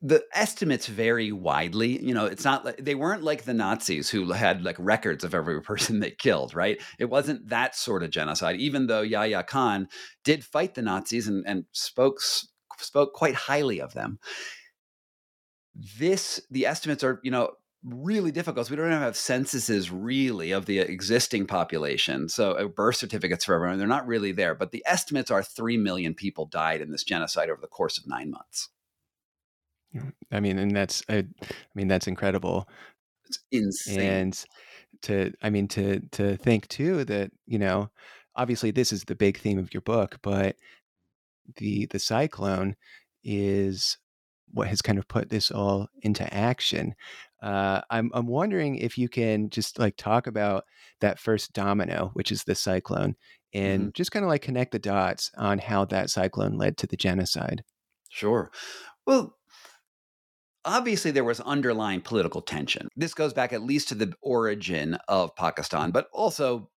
[0.00, 2.02] the estimates vary widely.
[2.02, 5.34] You know, it's not like they weren't like the Nazis who had like records of
[5.34, 6.80] every person they killed, right?
[6.98, 9.88] It wasn't that sort of genocide, even though Yahya Khan
[10.24, 12.20] did fight the Nazis and, and spoke
[12.78, 14.18] spoke quite highly of them.
[15.98, 17.50] This the estimates are, you know,
[17.84, 18.68] really difficult.
[18.70, 22.28] We don't have censuses really of the existing population.
[22.28, 24.54] So uh, birth certificates for everyone, they're not really there.
[24.54, 28.06] But the estimates are 3 million people died in this genocide over the course of
[28.06, 28.68] nine months.
[30.30, 31.26] I mean, and that's, I, I
[31.74, 32.68] mean, that's incredible.
[33.26, 34.00] It's insane.
[34.00, 34.44] And
[35.02, 37.90] to, I mean, to, to think too that, you know,
[38.34, 40.56] obviously this is the big theme of your book, but
[41.56, 42.76] the, the cyclone
[43.24, 43.96] is
[44.52, 46.94] what has kind of put this all into action.
[47.42, 50.64] Uh, I'm I'm wondering if you can just like talk about
[51.00, 53.14] that first domino, which is the cyclone,
[53.52, 53.90] and mm-hmm.
[53.94, 57.62] just kind of like connect the dots on how that cyclone led to the genocide.
[58.08, 58.50] Sure.
[59.06, 59.36] Well,
[60.64, 62.88] obviously there was underlying political tension.
[62.96, 66.70] This goes back at least to the origin of Pakistan, but also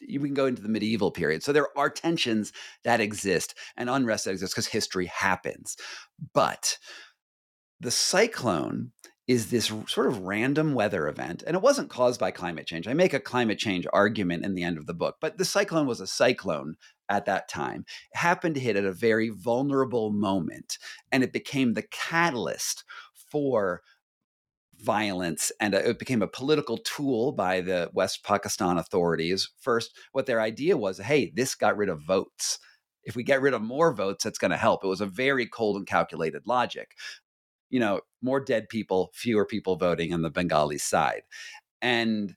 [0.00, 1.42] we can go into the medieval period.
[1.42, 2.52] So there are tensions
[2.84, 5.76] that exist and unrest that exists because history happens.
[6.32, 6.78] But
[7.80, 8.92] the cyclone
[9.26, 12.86] is this sort of random weather event, and it wasn't caused by climate change.
[12.86, 15.86] I make a climate change argument in the end of the book, but the cyclone
[15.86, 16.76] was a cyclone
[17.08, 17.84] at that time.
[18.12, 20.78] It happened to hit at a very vulnerable moment,
[21.10, 22.84] and it became the catalyst
[23.30, 23.82] for
[24.84, 29.50] violence and uh, it became a political tool by the West Pakistan authorities.
[29.60, 32.58] First, what their idea was hey, this got rid of votes.
[33.04, 34.84] If we get rid of more votes, that's going to help.
[34.84, 36.92] It was a very cold and calculated logic
[37.70, 41.22] you know, more dead people, fewer people voting on the Bengali side.
[41.82, 42.34] And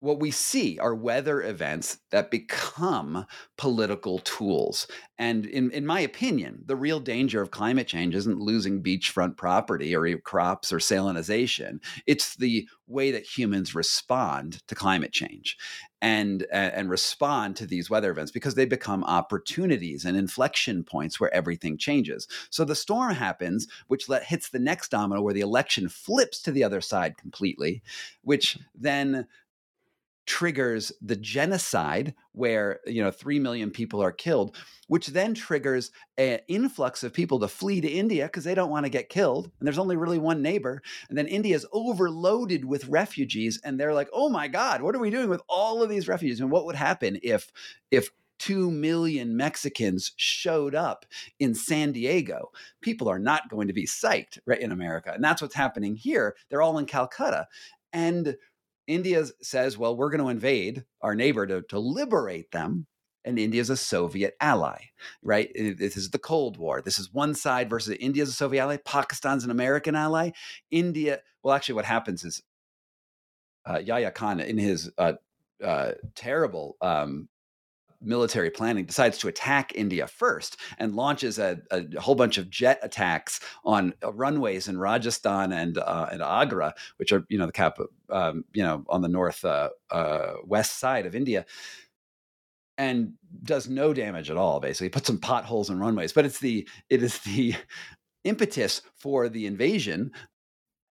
[0.00, 4.86] what we see are weather events that become political tools.
[5.18, 9.96] And in, in my opinion, the real danger of climate change isn't losing beachfront property
[9.96, 11.80] or crops or salinization.
[12.06, 15.58] It's the way that humans respond to climate change
[16.00, 21.34] and, and respond to these weather events because they become opportunities and inflection points where
[21.34, 22.28] everything changes.
[22.50, 26.52] So the storm happens, which let, hits the next domino where the election flips to
[26.52, 27.82] the other side completely,
[28.22, 29.26] which then
[30.28, 34.54] triggers the genocide where you know 3 million people are killed
[34.86, 38.84] which then triggers an influx of people to flee to India because they don't want
[38.84, 42.88] to get killed and there's only really one neighbor and then India is overloaded with
[42.88, 46.08] refugees and they're like oh my god what are we doing with all of these
[46.08, 47.50] refugees and what would happen if
[47.90, 51.06] if 2 million Mexicans showed up
[51.40, 52.52] in San Diego.
[52.80, 55.10] People are not going to be psyched right in America.
[55.12, 56.36] And that's what's happening here.
[56.48, 57.48] They're all in Calcutta.
[57.92, 58.36] And
[58.88, 62.86] India says, well, we're going to invade our neighbor to, to liberate them.
[63.24, 64.78] And India is a Soviet ally,
[65.22, 65.50] right?
[65.54, 66.80] This is the Cold War.
[66.80, 68.78] This is one side versus India's a Soviet ally.
[68.78, 70.30] Pakistan's an American ally.
[70.70, 72.42] India, well, actually, what happens is
[73.68, 75.14] uh, Yahya Khan, in his uh,
[75.62, 77.28] uh, terrible um,
[78.00, 82.78] military planning, decides to attack India first and launches a, a whole bunch of jet
[82.82, 87.52] attacks on uh, runways in Rajasthan and uh, and Agra, which are you know the
[87.52, 87.78] cap
[88.10, 91.44] um, you know on the north uh, uh, west side of India.
[92.76, 94.60] And does no damage at all.
[94.60, 97.54] Basically, put some potholes in runways, but it's the it is the
[98.24, 100.12] impetus for the invasion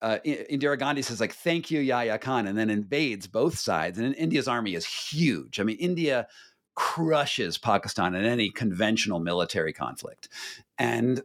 [0.02, 3.98] uh, Indira Gandhi says like "Thank you, Yahya Khan," and then invades both sides.
[3.98, 5.60] And India's army is huge.
[5.60, 6.26] I mean, India
[6.74, 10.28] crushes Pakistan in any conventional military conflict.
[10.78, 11.22] And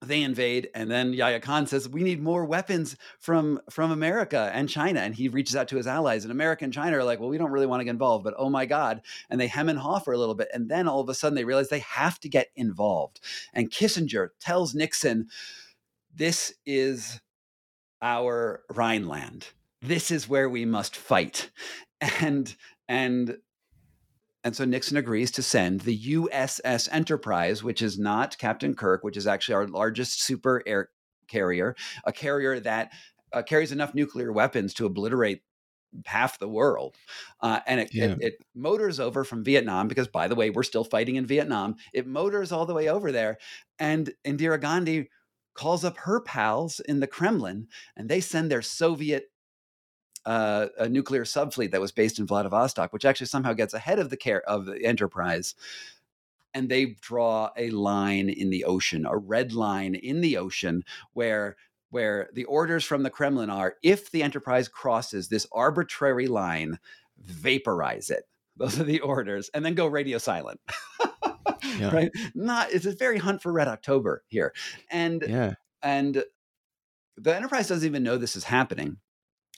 [0.00, 4.68] they invade and then Yahya Khan says we need more weapons from from America and
[4.68, 5.00] China.
[5.00, 7.38] And he reaches out to his allies and America and China are like well we
[7.38, 9.02] don't really want to get involved but oh my god.
[9.28, 11.34] And they hem and haw for a little bit and then all of a sudden
[11.34, 13.20] they realize they have to get involved.
[13.52, 15.28] And Kissinger tells Nixon
[16.14, 17.20] this is
[18.00, 19.48] our Rhineland.
[19.82, 21.50] This is where we must fight.
[22.20, 22.54] And
[22.86, 23.38] and
[24.44, 29.16] and so Nixon agrees to send the USS Enterprise, which is not Captain Kirk, which
[29.16, 30.90] is actually our largest super air
[31.28, 31.74] carrier,
[32.04, 32.92] a carrier that
[33.32, 35.42] uh, carries enough nuclear weapons to obliterate
[36.06, 36.96] half the world.
[37.40, 38.04] Uh, and it, yeah.
[38.04, 41.76] it, it, motors over from Vietnam because, by the way, we're still fighting in Vietnam.
[41.92, 43.38] It motors all the way over there.
[43.78, 45.08] And Indira Gandhi
[45.54, 49.30] calls up her pals in the Kremlin and they send their Soviet
[50.28, 54.10] uh, a nuclear subfleet that was based in Vladivostok, which actually somehow gets ahead of
[54.10, 55.54] the care of the Enterprise.
[56.52, 61.56] And they draw a line in the ocean, a red line in the ocean, where
[61.90, 66.78] where the orders from the Kremlin are: if the Enterprise crosses this arbitrary line,
[67.18, 68.24] vaporize it.
[68.56, 70.60] Those are the orders, and then go radio silent.
[71.78, 71.90] yeah.
[71.90, 72.10] Right?
[72.34, 74.52] Not it's a very hunt for Red October here,
[74.90, 75.54] and yeah.
[75.82, 76.22] and
[77.16, 78.98] the Enterprise doesn't even know this is happening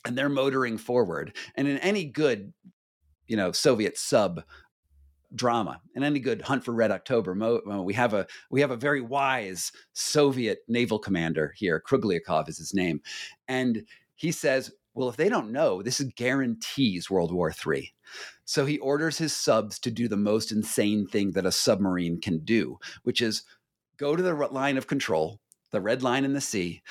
[0.05, 1.35] and they're motoring forward.
[1.55, 2.53] And in any good,
[3.27, 4.43] you know, Soviet sub
[5.33, 8.71] drama in any good hunt for red october mo- uh, we have a we have
[8.71, 12.99] a very wise soviet naval commander here kruglyakov is his name
[13.47, 13.85] and
[14.21, 17.91] he says, well, if they don't know, this guarantees World War III.
[18.45, 22.37] So he orders his subs to do the most insane thing that a submarine can
[22.45, 23.41] do, which is
[23.97, 25.39] go to the line of control,
[25.71, 26.83] the red line in the sea,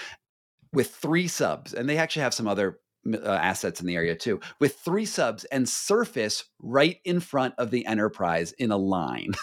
[0.73, 1.73] with three subs.
[1.73, 2.81] And they actually have some other
[3.12, 7.70] uh, assets in the area too, with three subs and surface right in front of
[7.70, 9.32] the Enterprise in a line.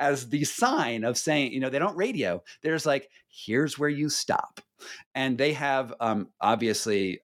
[0.00, 2.42] as the sign of saying, you know, they don't radio.
[2.62, 4.60] There's like, here's where you stop.
[5.14, 7.20] And they have um, obviously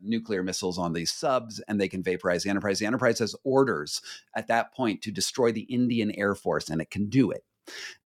[0.00, 2.78] nuclear missiles on these subs and they can vaporize the Enterprise.
[2.78, 4.00] The Enterprise has orders
[4.34, 7.44] at that point to destroy the Indian Air Force and it can do it.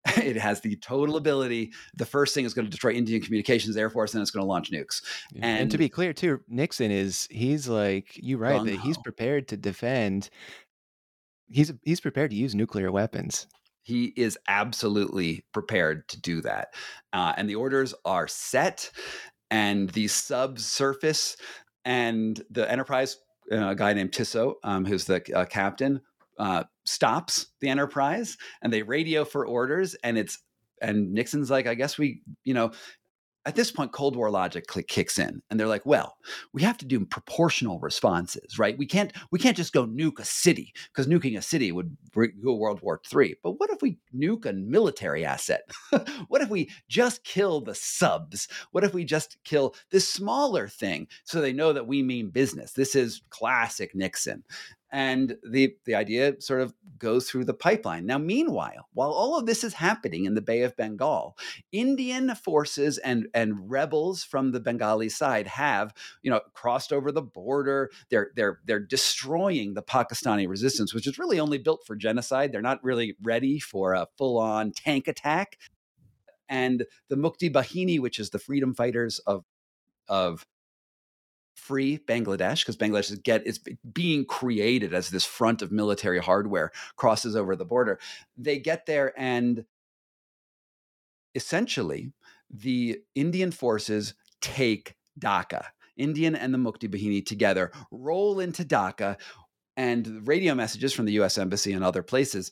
[0.18, 1.72] It has the total ability.
[1.96, 4.48] The first thing is going to destroy Indian Communications Air Force, and it's going to
[4.48, 5.04] launch nukes.
[5.36, 9.50] And, and, to be clear, too, Nixon is he's like you right that he's prepared
[9.50, 10.30] to defend.
[11.48, 13.48] He's he's prepared to use nuclear weapons.
[13.82, 16.74] He is absolutely prepared to do that,
[17.14, 18.90] uh, and the orders are set.
[19.52, 21.36] And the subsurface
[21.84, 23.18] and the Enterprise,
[23.52, 26.02] uh, a guy named Tissot, um, who's the uh, captain,
[26.40, 30.40] uh, stops the Enterprise, and they radio for orders, and it's
[30.82, 32.72] and Nixon's like, I guess we, you know,
[33.46, 36.18] at this point, Cold War logic kicks in, and they're like, "Well,
[36.54, 38.78] we have to do proportional responses, right?
[38.78, 42.54] We can't we can't just go nuke a city because nuking a city would go
[42.54, 43.38] World War III.
[43.42, 45.62] But what if we nuke a military asset?
[46.28, 48.50] what if we just kill the subs?
[48.72, 52.74] What if we just kill this smaller thing so they know that we mean business?
[52.74, 54.44] This is classic Nixon,
[54.92, 58.06] and the the idea sort of goes through the pipeline.
[58.06, 61.38] Now, meanwhile, while all of this is happening in the Bay of Bengal,
[61.72, 67.22] Indian forces and and rebels from the Bengali side have you know crossed over the
[67.22, 67.92] border.
[68.10, 72.52] They're they're they're destroying the Pakistani resistance, which is really only built for genocide.
[72.52, 75.58] They're not really ready for a full on tank attack.
[76.48, 79.46] And the Mukti Bahini, which is the freedom fighters of
[80.08, 80.48] of
[81.60, 83.60] free Bangladesh because Bangladesh is get is
[83.94, 88.00] being created as this front of military hardware crosses over the border.
[88.38, 89.66] They get there and
[91.36, 92.14] essentially
[92.50, 95.66] the Indian forces take Dhaka.
[95.98, 99.18] Indian and the Mukti Bahini together roll into Dhaka,
[99.76, 101.38] and radio messages from the U.S.
[101.38, 102.52] Embassy and other places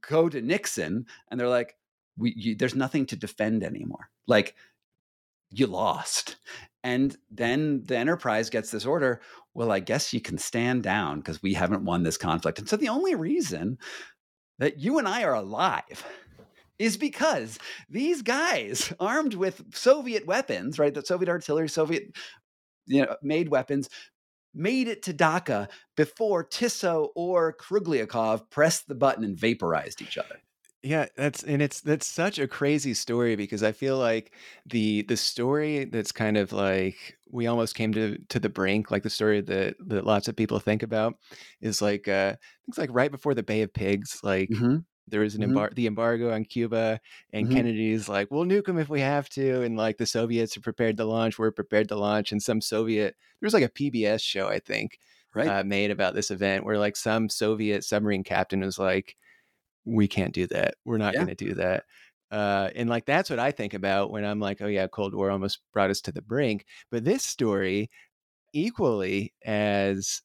[0.00, 1.76] go to Nixon, and they're like,
[2.16, 4.10] "We, you, there's nothing to defend anymore.
[4.26, 4.54] Like,
[5.50, 6.36] you lost."
[6.84, 9.20] And then the enterprise gets this order.
[9.54, 12.58] Well, I guess you can stand down because we haven't won this conflict.
[12.58, 13.78] And so the only reason
[14.58, 16.04] that you and I are alive
[16.78, 20.94] is because these guys armed with Soviet weapons, right?
[20.94, 22.16] The Soviet artillery, Soviet
[22.86, 23.88] you know, made weapons,
[24.54, 30.40] made it to Dhaka before Tissot or Krugliakov pressed the button and vaporized each other.
[30.82, 34.32] Yeah, that's and it's that's such a crazy story because I feel like
[34.64, 39.02] the the story that's kind of like we almost came to to the brink, like
[39.02, 41.14] the story that that lots of people think about
[41.60, 44.76] is like uh things like right before the Bay of Pigs, like mm-hmm.
[45.08, 45.74] there was an mm-hmm.
[45.74, 47.00] the embargo on Cuba,
[47.32, 47.56] and mm-hmm.
[47.56, 50.96] Kennedy's like, "We'll nuke them if we have to," and like the Soviets are prepared
[50.98, 54.46] to launch, we're prepared to launch, and some Soviet there was like a PBS show
[54.46, 55.00] I think
[55.34, 55.48] right.
[55.48, 59.16] uh, made about this event where like some Soviet submarine captain was like
[59.88, 60.74] we can't do that.
[60.84, 61.24] We're not yeah.
[61.24, 61.84] going to do that.
[62.30, 65.30] Uh, and like that's what I think about when I'm like, oh yeah, Cold War
[65.30, 66.66] almost brought us to the brink.
[66.90, 67.90] But this story,
[68.52, 70.22] equally as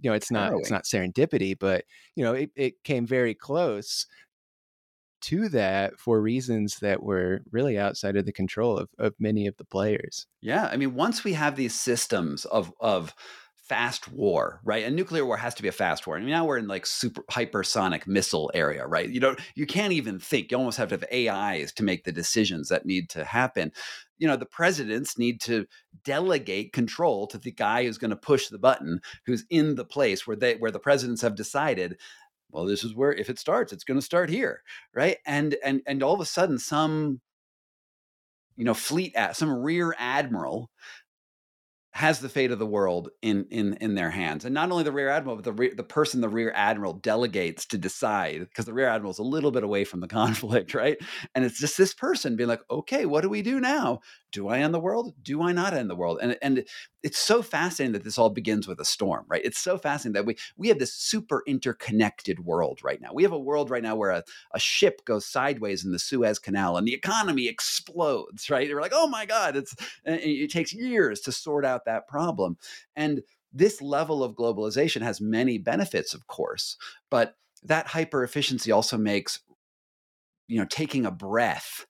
[0.00, 1.84] you know, it's not it's not serendipity, but
[2.14, 4.06] you know, it, it came very close
[5.20, 9.56] to that for reasons that were really outside of the control of, of many of
[9.56, 10.26] the players.
[10.40, 10.68] Yeah.
[10.70, 13.14] I mean, once we have these systems of of
[13.68, 14.84] fast war, right?
[14.84, 16.16] A nuclear war has to be a fast war.
[16.16, 19.08] I mean, now we're in like super hypersonic missile area, right?
[19.08, 20.50] You don't, you can't even think.
[20.50, 23.72] You almost have to have AIs to make the decisions that need to happen.
[24.18, 25.66] You know, the presidents need to
[26.04, 30.26] delegate control to the guy who's going to push the button, who's in the place
[30.26, 31.98] where they, where the presidents have decided
[32.50, 34.62] well this is where if it starts it's going to start here
[34.94, 37.20] right and and and all of a sudden some
[38.58, 40.68] you know fleet at some rear admiral
[41.92, 44.44] has the fate of the world in in in their hands.
[44.44, 47.66] And not only the rear admiral but the re- the person the rear admiral delegates
[47.66, 50.98] to decide because the rear admiral is a little bit away from the conflict right?
[51.34, 54.00] And it's just this person being like okay what do we do now
[54.32, 56.64] do i end the world do i not end the world and and
[57.02, 59.44] it's so fascinating that this all begins with a storm, right?
[59.44, 63.10] It's so fascinating that we we have this super interconnected world right now.
[63.12, 66.38] We have a world right now where a, a ship goes sideways in the Suez
[66.38, 68.68] Canal and the economy explodes, right?
[68.68, 69.74] We're like, oh my God, it's
[70.04, 72.56] it takes years to sort out that problem.
[72.96, 73.22] And
[73.52, 76.76] this level of globalization has many benefits, of course,
[77.10, 79.40] but that hyper efficiency also makes
[80.48, 81.86] you know taking a breath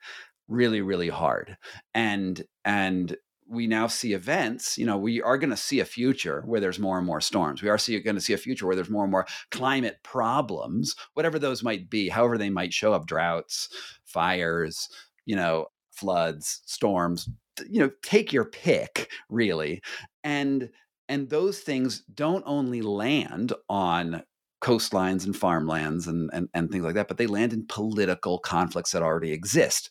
[0.48, 1.56] really really hard
[1.94, 3.16] and and
[3.48, 6.78] we now see events, you know, we are going to see a future where there's
[6.78, 7.62] more and more storms.
[7.62, 11.38] We are going to see a future where there's more and more climate problems, whatever
[11.38, 13.70] those might be, however they might show up droughts,
[14.04, 14.88] fires,
[15.24, 17.28] you know, floods, storms,
[17.68, 19.80] you know, take your pick, really.
[20.22, 20.70] And
[21.08, 24.22] and those things don't only land on
[24.60, 28.92] coastlines and farmlands and, and, and things like that, but they land in political conflicts
[28.92, 29.90] that already exist.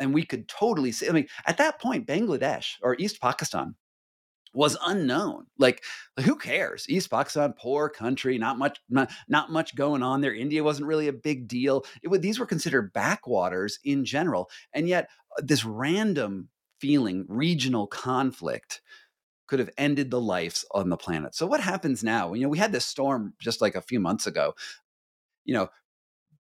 [0.00, 3.74] And we could totally see, I mean, at that point, Bangladesh or East Pakistan
[4.54, 5.46] was unknown.
[5.58, 5.84] Like,
[6.24, 6.86] who cares?
[6.88, 10.34] East Pakistan, poor country, not much, not, not much going on there.
[10.34, 11.84] India wasn't really a big deal.
[12.02, 16.48] It, these were considered backwaters in general, and yet uh, this random
[16.80, 18.80] feeling, regional conflict,
[19.48, 21.34] could have ended the lives on the planet.
[21.34, 22.34] So what happens now?
[22.34, 24.54] You know, we had this storm just like a few months ago.
[25.44, 25.70] You know,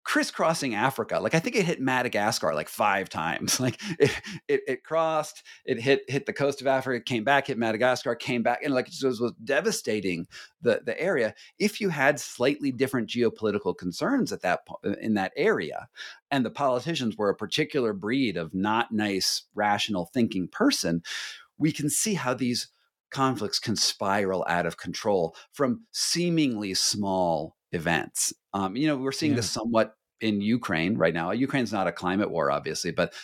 [0.06, 1.18] crisscrossing Africa.
[1.18, 3.60] Like I think it hit Madagascar like five times.
[3.66, 4.12] Like it,
[4.46, 8.44] it, it, crossed, it hit hit the coast of Africa, came back, hit Madagascar, came
[8.44, 10.28] back, and like it was, was devastating
[10.62, 11.34] the the area.
[11.58, 14.60] If you had slightly different geopolitical concerns at that
[15.00, 15.88] in that area,
[16.30, 21.02] and the politicians were a particular breed of not nice, rational thinking person,
[21.58, 22.68] we can see how these
[23.16, 28.34] conflicts can spiral out of control from seemingly small events.
[28.52, 29.36] Um, you know, we're seeing yeah.
[29.36, 31.30] this somewhat in Ukraine right now.
[31.30, 33.14] Ukraine's not a climate war, obviously, but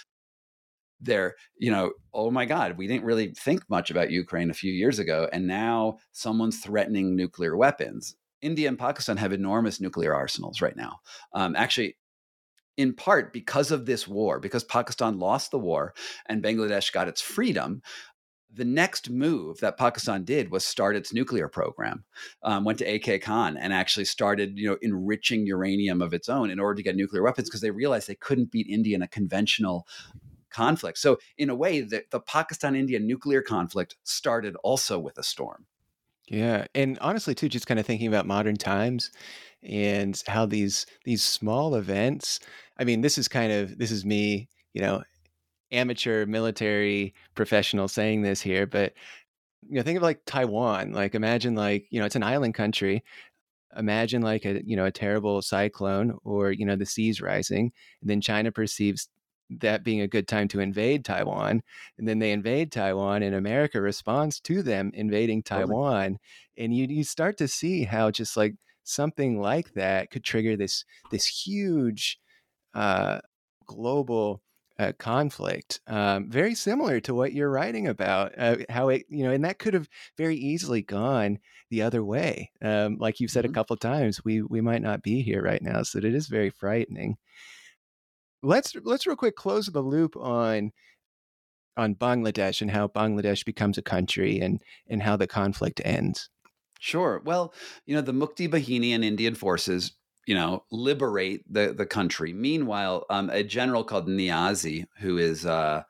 [0.99, 4.73] they're, you know, oh my God, we didn't really think much about Ukraine a few
[4.73, 5.29] years ago.
[5.31, 8.17] And now someone's threatening nuclear weapons.
[8.41, 11.01] India and Pakistan have enormous nuclear arsenals right now.
[11.35, 11.99] Um, actually,
[12.79, 15.93] in part because of this war, because Pakistan lost the war
[16.27, 17.83] and Bangladesh got its freedom,
[18.55, 22.05] the next move that Pakistan did was start its nuclear program.
[22.43, 26.51] Um, went to AQ Khan and actually started, you know, enriching uranium of its own
[26.51, 29.09] in order to get nuclear weapons because they realized they couldn't beat India in a
[29.09, 29.87] conventional
[30.51, 30.99] conflict.
[30.99, 35.67] So, in a way, the, the Pakistan-India nuclear conflict started also with a storm.
[36.29, 39.11] Yeah, and honestly, too, just kind of thinking about modern times
[39.63, 42.41] and how these these small events.
[42.79, 45.03] I mean, this is kind of this is me, you know,
[45.73, 48.93] amateur military professional saying this here, but
[49.69, 50.93] you know, think of like Taiwan.
[50.93, 53.05] Like imagine like, you know, it's an island country.
[53.77, 57.73] Imagine like a, you know, a terrible cyclone or, you know, the seas rising.
[58.01, 59.09] And then China perceives
[59.61, 61.63] that being a good time to invade Taiwan.
[61.99, 66.19] And then they invade Taiwan and America responds to them invading Taiwan.
[66.57, 68.55] And you you start to see how just like
[68.85, 72.19] something like that could trigger this this huge
[72.75, 73.21] uh
[73.67, 74.43] global
[74.83, 78.33] uh, conflict, um, very similar to what you're writing about.
[78.37, 81.39] Uh, how it, you know, and that could have very easily gone
[81.71, 82.51] the other way.
[82.61, 83.53] Um, like you've said mm-hmm.
[83.53, 86.51] a couple times, we we might not be here right now, so it is very
[86.51, 87.17] frightening.
[88.43, 90.73] Let's let's real quick close the loop on
[91.77, 96.29] on Bangladesh and how Bangladesh becomes a country and and how the conflict ends.
[96.81, 97.23] Sure.
[97.25, 97.55] Well,
[97.87, 99.93] you know, the Mukti Bahini and Indian forces
[100.27, 102.33] you know, liberate the the country.
[102.33, 105.83] Meanwhile, um, a general called Niazi, who is uh,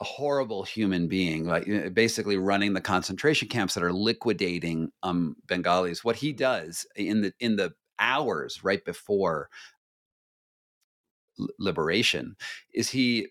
[0.00, 6.04] a horrible human being, like basically running the concentration camps that are liquidating um, Bengalis.
[6.04, 9.48] What he does in the in the hours right before
[11.58, 12.36] liberation
[12.72, 13.28] is he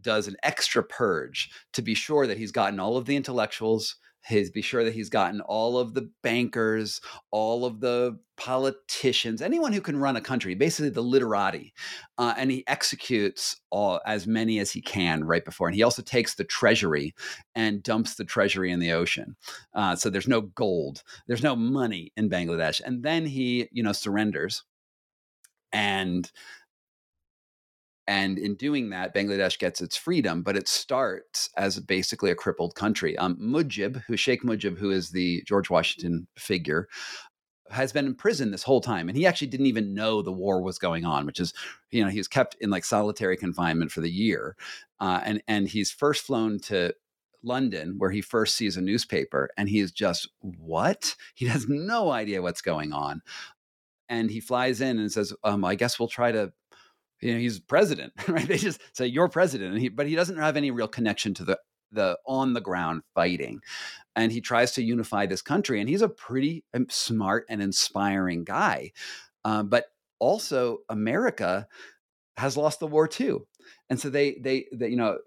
[0.00, 4.50] does an extra purge to be sure that he's gotten all of the intellectuals his
[4.50, 7.00] be sure that he's gotten all of the bankers
[7.30, 11.72] all of the politicians anyone who can run a country basically the literati
[12.18, 16.02] uh, and he executes all as many as he can right before and he also
[16.02, 17.14] takes the treasury
[17.54, 19.36] and dumps the treasury in the ocean
[19.74, 23.92] uh, so there's no gold there's no money in bangladesh and then he you know
[23.92, 24.64] surrenders
[25.72, 26.30] and
[28.08, 32.74] and in doing that, Bangladesh gets its freedom, but it starts as basically a crippled
[32.74, 33.18] country.
[33.18, 36.88] Um, Mujib, who Sheikh Mujib, who is the George Washington figure,
[37.70, 40.62] has been in prison this whole time, and he actually didn't even know the war
[40.62, 41.52] was going on, which is,
[41.90, 44.56] you know, he was kept in like solitary confinement for the year,
[45.00, 46.94] uh, and and he's first flown to
[47.42, 51.14] London, where he first sees a newspaper, and he is just what?
[51.34, 53.20] He has no idea what's going on,
[54.08, 56.54] and he flies in and says, um, "I guess we'll try to
[57.20, 58.46] you know he's president right?
[58.46, 61.58] They just say you're president he, but he doesn't have any real connection to the
[61.90, 63.60] the on the ground fighting.
[64.14, 68.44] And he tries to unify this country and he's a pretty um, smart and inspiring
[68.44, 68.92] guy.
[69.44, 69.86] Um, but
[70.18, 71.66] also america
[72.36, 73.46] has lost the war too.
[73.88, 75.18] And so they they, they you know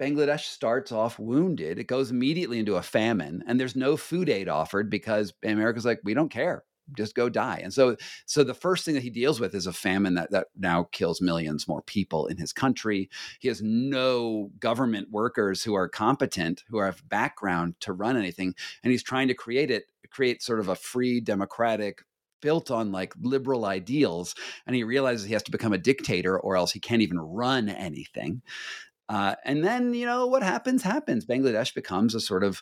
[0.00, 1.78] Bangladesh starts off wounded.
[1.78, 6.00] It goes immediately into a famine, and there's no food aid offered because America's like,
[6.02, 6.64] we don't care
[6.96, 7.60] just go die.
[7.62, 10.48] And so, so the first thing that he deals with is a famine that that
[10.56, 13.08] now kills millions more people in his country.
[13.40, 18.90] He has no government workers who are competent, who have background to run anything, and
[18.90, 22.02] he's trying to create it, create sort of a free, democratic
[22.42, 24.34] built on like liberal ideals
[24.66, 27.68] and he realizes he has to become a dictator or else he can't even run
[27.70, 28.42] anything
[29.08, 32.60] uh, and then you know what happens happens bangladesh becomes a sort of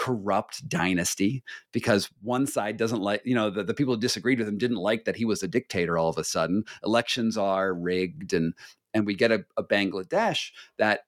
[0.00, 4.48] corrupt dynasty because one side doesn't like you know the, the people who disagreed with
[4.48, 8.32] him didn't like that he was a dictator all of a sudden elections are rigged
[8.32, 8.54] and
[8.94, 11.00] and we get a, a bangladesh that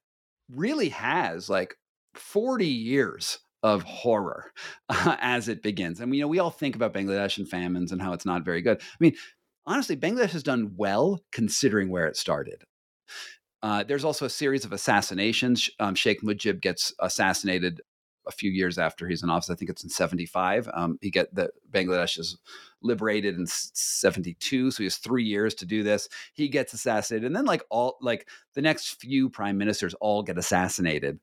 [0.51, 1.75] really has like
[2.15, 4.53] 40 years of horror
[4.91, 5.99] uh, as it begins.
[6.01, 8.61] And you know, we all think about Bangladesh and famines and how it's not very
[8.61, 8.79] good.
[8.81, 9.15] I mean,
[9.65, 12.65] honestly, Bangladesh has done well considering where it started.
[13.63, 15.71] Uh, there's also a series of assassinations.
[15.79, 17.81] Um, Sheikh Mujib gets assassinated
[18.27, 19.51] a few years after he's in office.
[19.51, 20.69] I think it's in 75.
[20.73, 22.39] Um, he get the Bangladesh is
[22.83, 26.09] liberated in 72, so he has three years to do this.
[26.35, 30.39] He gets assassinated, and then like all like the next few prime ministers all get
[30.39, 31.19] assassinated.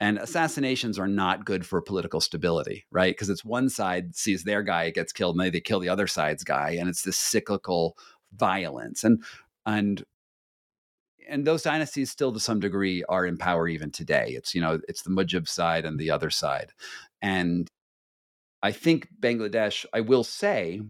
[0.00, 3.14] And assassinations are not good for political stability, right?
[3.14, 6.08] Because it's one side sees their guy gets killed, and they, they kill the other
[6.08, 7.96] side's guy, and it's this cyclical
[8.34, 9.04] violence.
[9.04, 9.22] And
[9.64, 10.04] and
[11.28, 14.30] and those dynasties still to some degree are in power even today.
[14.30, 16.72] It's you know it's the Mujib side and the other side,
[17.20, 17.68] and
[18.62, 20.80] I think Bangladesh, I will say,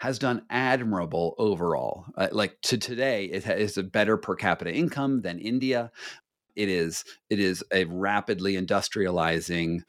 [0.00, 2.06] has done admirable overall.
[2.16, 5.92] Uh, like to today, it has a better per capita income than India.
[6.56, 9.82] It is it is a rapidly industrializing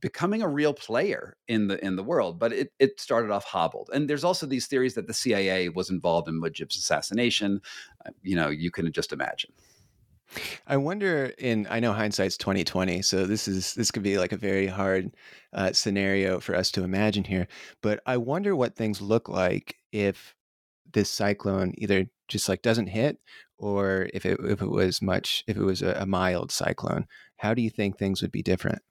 [0.00, 3.90] becoming a real player in the in the world but it, it started off hobbled.
[3.92, 7.60] And there's also these theories that the cia was involved in mujib's assassination
[8.06, 9.52] uh, you know you can just imagine.
[10.66, 14.36] I wonder in I know hindsight's 2020, so this is this could be like a
[14.36, 15.16] very hard
[15.52, 17.48] uh, scenario for us to imagine here,
[17.82, 20.34] but I wonder what things look like if
[20.92, 23.18] this cyclone either just like doesn't hit
[23.58, 27.06] or if it if it was much if it was a, a mild cyclone.
[27.36, 28.82] How do you think things would be different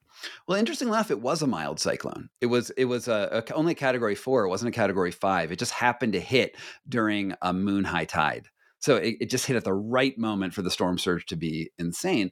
[0.47, 2.29] well, interesting enough, it was a mild cyclone.
[2.41, 4.43] It was it was a, a, only category four.
[4.45, 5.51] It wasn't a category five.
[5.51, 6.55] It just happened to hit
[6.87, 8.47] during a moon high tide.
[8.79, 11.71] So it, it just hit at the right moment for the storm surge to be
[11.77, 12.31] insane.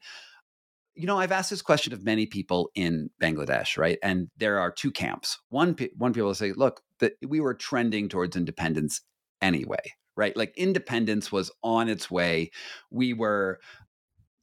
[0.95, 3.99] You know, I've asked this question of many people in Bangladesh, right?
[4.01, 5.37] And there are two camps.
[5.49, 9.01] One one people say, look, that we were trending towards independence
[9.41, 10.35] anyway, right?
[10.35, 12.51] Like independence was on its way.
[12.89, 13.59] We were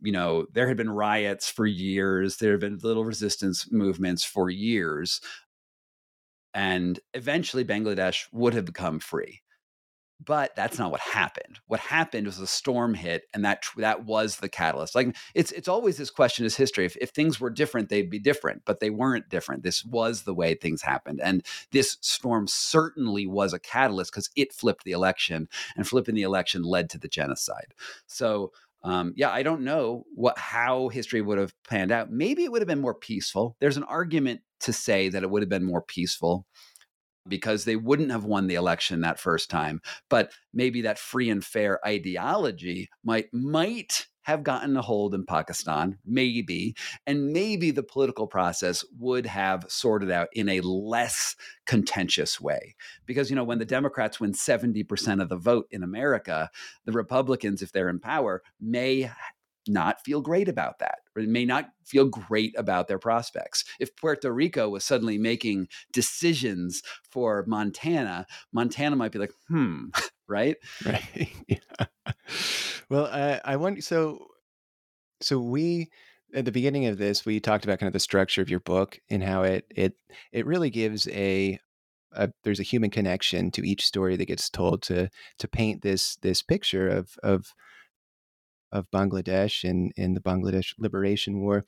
[0.05, 4.51] you know, there had been riots for years, there had been little resistance movements for
[4.51, 5.21] years.
[6.53, 9.43] And eventually Bangladesh would have become free.
[10.25, 11.59] But that's not what happened.
[11.67, 14.95] What happened was a storm hit, and that that was the catalyst.
[14.95, 16.87] Like it's it's always this question is history.
[16.87, 19.65] If if things were different, they'd be different, but they weren't different.
[19.65, 24.53] This was the way things happened, and this storm certainly was a catalyst because it
[24.53, 27.75] flipped the election, and flipping the election led to the genocide.
[28.07, 28.53] So
[28.85, 32.11] um, yeah, I don't know what how history would have panned out.
[32.11, 33.57] Maybe it would have been more peaceful.
[33.61, 36.47] There's an argument to say that it would have been more peaceful
[37.27, 39.81] because they wouldn't have won the election that first time.
[40.11, 45.99] But maybe that free and fair ideology might might have gotten a hold in Pakistan,
[46.05, 46.75] maybe,
[47.07, 52.75] and maybe the political process would have sorted out in a less contentious way.
[53.07, 56.51] Because, you know, when the Democrats win 70% of the vote in America,
[56.85, 59.11] the Republicans, if they're in power, may
[59.69, 63.65] not feel great about that or may not feel great about their prospects.
[63.81, 69.87] If Puerto Rico was suddenly making decisions for Montana, Montana might be like, hmm,
[70.29, 70.57] right?
[70.85, 71.33] Right.
[72.91, 74.27] Well, uh, I want so
[75.21, 75.91] so we
[76.35, 78.99] at the beginning of this we talked about kind of the structure of your book
[79.11, 79.95] and how it it
[80.33, 81.59] it really gives a,
[82.13, 85.09] a there's a human connection to each story that gets told to
[85.39, 87.55] to paint this this picture of of
[88.73, 91.65] of Bangladesh and in the Bangladesh Liberation War.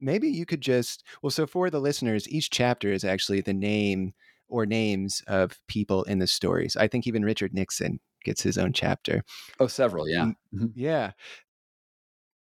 [0.00, 4.12] Maybe you could just well, so for the listeners, each chapter is actually the name
[4.48, 6.76] or names of people in the stories.
[6.76, 9.22] I think even Richard Nixon gets his own chapter.
[9.60, 10.32] Oh, several, yeah.
[10.54, 10.66] Mm-hmm.
[10.74, 11.12] Yeah.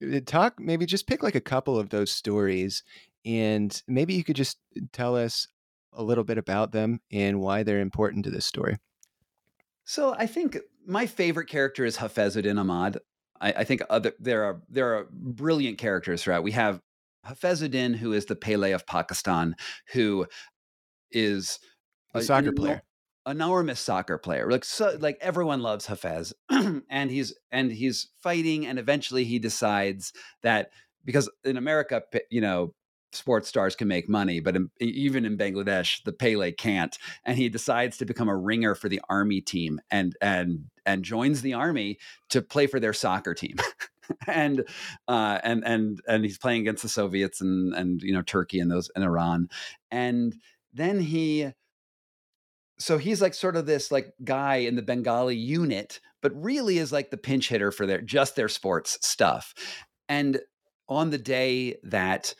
[0.02, 2.82] Uh, talk maybe just pick like a couple of those stories
[3.24, 4.58] and maybe you could just
[4.92, 5.48] tell us
[5.92, 8.78] a little bit about them and why they're important to this story.
[9.84, 12.98] So I think my favorite character is Hafiz Uddin Ahmad.
[13.40, 16.44] I, I think other there are there are brilliant characters throughout.
[16.44, 16.80] We have
[17.24, 19.56] Hafiz Uddin, who is the Pele of Pakistan,
[19.92, 20.26] who
[21.10, 21.58] is
[22.14, 22.82] a soccer player
[23.26, 24.50] enormous soccer player.
[24.50, 30.12] Like so, like everyone loves Hafiz, and he's and he's fighting, and eventually he decides
[30.42, 30.70] that
[31.04, 32.74] because in America, you know,
[33.12, 36.96] sports stars can make money, but in, even in Bangladesh, the Pele can't.
[37.24, 41.42] And he decides to become a ringer for the army team and and and joins
[41.42, 41.98] the army
[42.30, 43.56] to play for their soccer team.
[44.26, 44.64] and
[45.08, 48.70] uh, and and and he's playing against the Soviets and and you know Turkey and
[48.70, 49.48] those and Iran,
[49.90, 50.34] and
[50.72, 51.52] then he.
[52.80, 56.92] So he's like sort of this like guy in the Bengali unit, but really is
[56.92, 59.54] like the pinch hitter for their just their sports stuff.
[60.08, 60.40] And
[60.88, 62.34] on the day that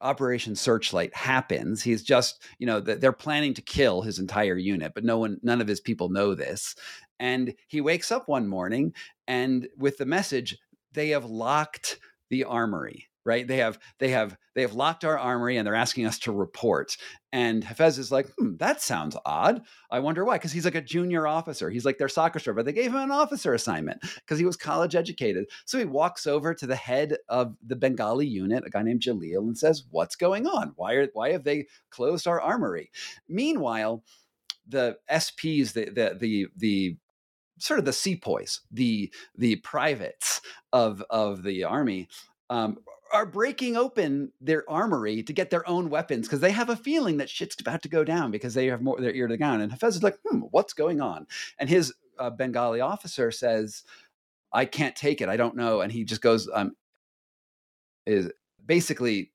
[0.00, 5.04] Operation Searchlight happens, he's just, you know, they're planning to kill his entire unit, but
[5.04, 6.74] no one, none of his people know this.
[7.18, 8.92] And he wakes up one morning
[9.26, 10.58] and with the message,
[10.92, 11.98] they have locked
[12.30, 13.46] the armory right?
[13.46, 16.96] They have they have they have locked our armory and they're asking us to report.
[17.30, 19.60] And Hafiz is like hmm, that sounds odd.
[19.90, 20.36] I wonder why.
[20.36, 21.68] Because he's like a junior officer.
[21.68, 24.56] He's like their soccer star but they gave him an officer assignment because he was
[24.56, 25.44] college educated.
[25.66, 29.40] So he walks over to the head of the bengali unit a guy named jalil
[29.40, 30.72] and says what's going on?
[30.76, 32.90] Why are why have they closed our armory?
[33.28, 34.02] Meanwhile
[34.66, 36.96] the sps the the the, the
[37.58, 40.40] sort of the sepoys, the the privates
[40.72, 42.08] of of the army,
[42.50, 42.78] um,
[43.12, 47.16] are breaking open their armory to get their own weapons because they have a feeling
[47.18, 49.62] that shit's about to go down because they have more their ear to the ground.
[49.62, 51.26] And Hafiz is like, hmm, what's going on?
[51.58, 53.84] And his uh, Bengali officer says,
[54.52, 55.28] I can't take it.
[55.28, 55.80] I don't know.
[55.80, 56.74] And he just goes, um,
[58.06, 58.30] is
[58.64, 59.32] basically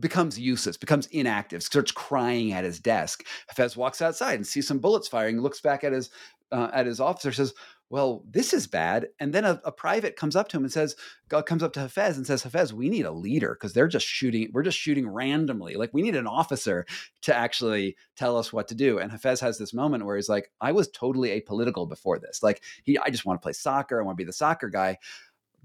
[0.00, 3.24] becomes useless, becomes inactive, starts crying at his desk.
[3.48, 6.10] Hafiz walks outside and sees some bullets firing, looks back at his
[6.52, 7.54] uh, at his officer, says,
[7.90, 10.96] "Well, this is bad." And then a, a, private comes up to him and says,
[11.28, 14.06] God comes up to Hafiz and says, "Hafiz, we need a leader because they're just
[14.06, 14.50] shooting.
[14.52, 15.74] We're just shooting randomly.
[15.74, 16.86] Like we need an officer
[17.22, 20.50] to actually tell us what to do." And Hafiz has this moment where he's like,
[20.60, 22.42] "I was totally apolitical before this.
[22.42, 24.00] Like he, I just want to play soccer.
[24.00, 24.98] I want to be the soccer guy."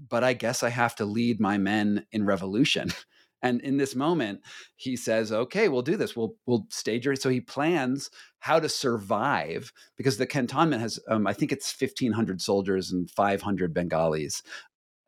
[0.08, 2.90] But I guess I have to lead my men in revolution.
[3.42, 4.40] And in this moment,
[4.76, 6.16] he says, "Okay, we'll do this.
[6.16, 8.10] We'll we'll stage your." So he plans
[8.40, 13.10] how to survive because the cantonment has, um, I think it's fifteen hundred soldiers and
[13.10, 14.42] five hundred Bengalis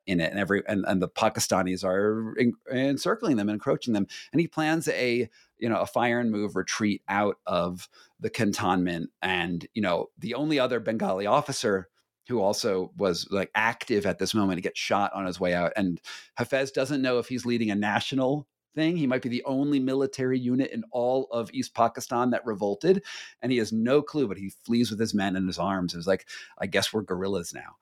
[0.06, 4.40] in it, and every and, and the Pakistanis are en- encircling them, encroaching them, and
[4.40, 5.28] he plans a
[5.58, 7.88] you know a fire and move retreat out of
[8.20, 11.88] the cantonment, and you know the only other Bengali officer
[12.28, 15.72] who also was like active at this moment to get shot on his way out.
[15.76, 16.00] And
[16.36, 18.96] Hafiz doesn't know if he's leading a national thing.
[18.96, 23.04] He might be the only military unit in all of East Pakistan that revolted.
[23.40, 25.94] And he has no clue, but he flees with his men and his arms.
[25.94, 27.76] It's like, I guess we're guerrillas now.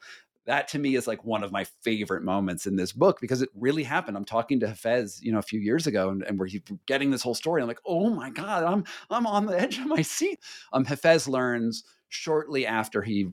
[0.46, 3.50] That to me is like one of my favorite moments in this book because it
[3.54, 4.16] really happened.
[4.16, 6.48] I'm talking to Hafiz, you know, a few years ago, and, and we're
[6.86, 7.60] getting this whole story.
[7.60, 10.40] I'm like, oh my god, I'm I'm on the edge of my seat.
[10.72, 13.28] Um, Hafiz learns shortly after he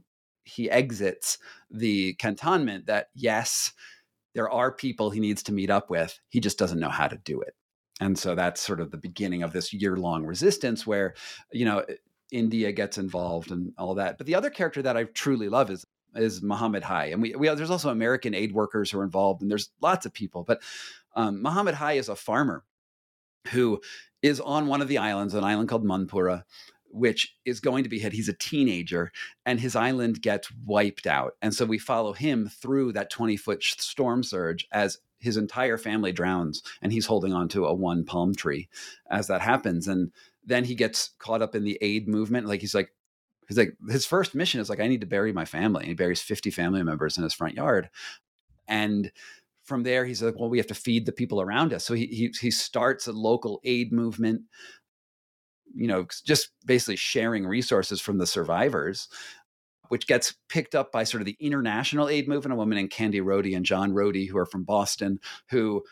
[0.48, 1.38] he exits
[1.70, 3.74] the cantonment that yes,
[4.34, 6.20] there are people he needs to meet up with.
[6.30, 7.56] He just doesn't know how to do it.
[8.00, 11.16] And so that's sort of the beginning of this year long resistance where,
[11.52, 11.84] you know,
[12.32, 14.18] India gets involved and all that.
[14.18, 15.86] But the other character that I truly love is
[16.16, 17.08] is Mohammed Hai.
[17.08, 20.14] And we, we there's also American aid workers who are involved, and there's lots of
[20.14, 20.44] people.
[20.44, 20.62] But
[21.16, 22.64] um, Mohammed Hai is a farmer
[23.48, 23.82] who
[24.22, 26.44] is on one of the islands, an island called Manpura,
[26.90, 28.14] which is going to be hit.
[28.14, 29.12] He's a teenager
[29.46, 31.34] and his island gets wiped out.
[31.42, 36.12] And so we follow him through that 20 foot storm surge as his entire family
[36.12, 38.70] drowns and he's holding on to a one palm tree
[39.10, 39.88] as that happens.
[39.88, 40.12] And
[40.46, 42.48] then he gets caught up in the aid movement.
[42.48, 42.94] Like he's like,
[43.48, 45.82] he's like, his first mission is like, I need to bury my family.
[45.82, 47.90] And he buries 50 family members in his front yard.
[48.68, 49.12] And
[49.64, 51.84] from there, he's like, well, we have to feed the people around us.
[51.84, 54.44] So he, he, he starts a local aid movement
[55.78, 59.08] you know, just basically sharing resources from the survivors,
[59.90, 63.22] which gets picked up by sort of the international aid movement, a woman named Candy
[63.22, 65.20] Rhode and Jon Rhode, who are from Boston,
[65.50, 65.84] who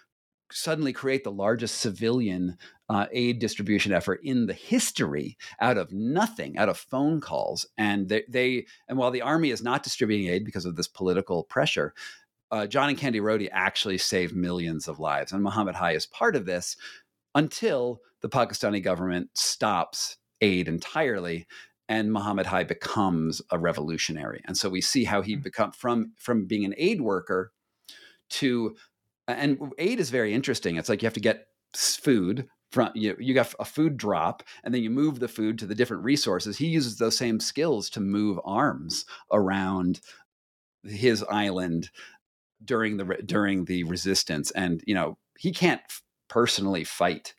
[0.51, 2.57] suddenly create the largest civilian
[2.89, 7.65] uh, aid distribution effort in the history out of nothing, out of phone calls.
[7.77, 11.43] And they, they, and while the army is not distributing aid because of this political
[11.43, 11.93] pressure,
[12.51, 15.31] uh, Jon and Candy Rhode actually saved millions of lives.
[15.31, 16.77] And Mohammed Hai is part of this
[17.35, 21.45] until the Pakistani government stops aid entirely
[21.87, 24.41] and Mohammed Hai becomes a revolutionary.
[24.45, 25.41] And so we see how he hmm.
[25.41, 27.51] become from from being an aid worker
[28.29, 28.75] to
[29.27, 30.77] and aid is very interesting.
[30.77, 34.73] It's like you have to get food from you you got a food drop and
[34.73, 36.57] then you move the food to the different resources.
[36.57, 40.01] He uses those same skills to move arms around
[40.83, 41.89] his island
[42.63, 45.81] during the during the resistance and you know he can't
[46.29, 47.33] personally fight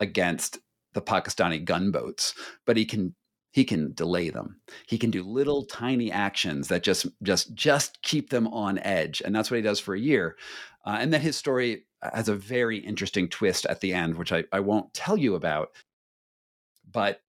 [0.00, 0.58] against
[0.94, 2.34] the Pakistani gunboats,
[2.64, 3.14] but he can
[3.52, 4.60] he can delay them.
[4.86, 9.34] He can do little tiny actions that just just just keep them on edge, and
[9.34, 10.36] that's what he does for a year.
[10.84, 14.44] Uh, and then his story has a very interesting twist at the end, which I,
[14.52, 15.70] I won't tell you about.
[16.90, 17.20] But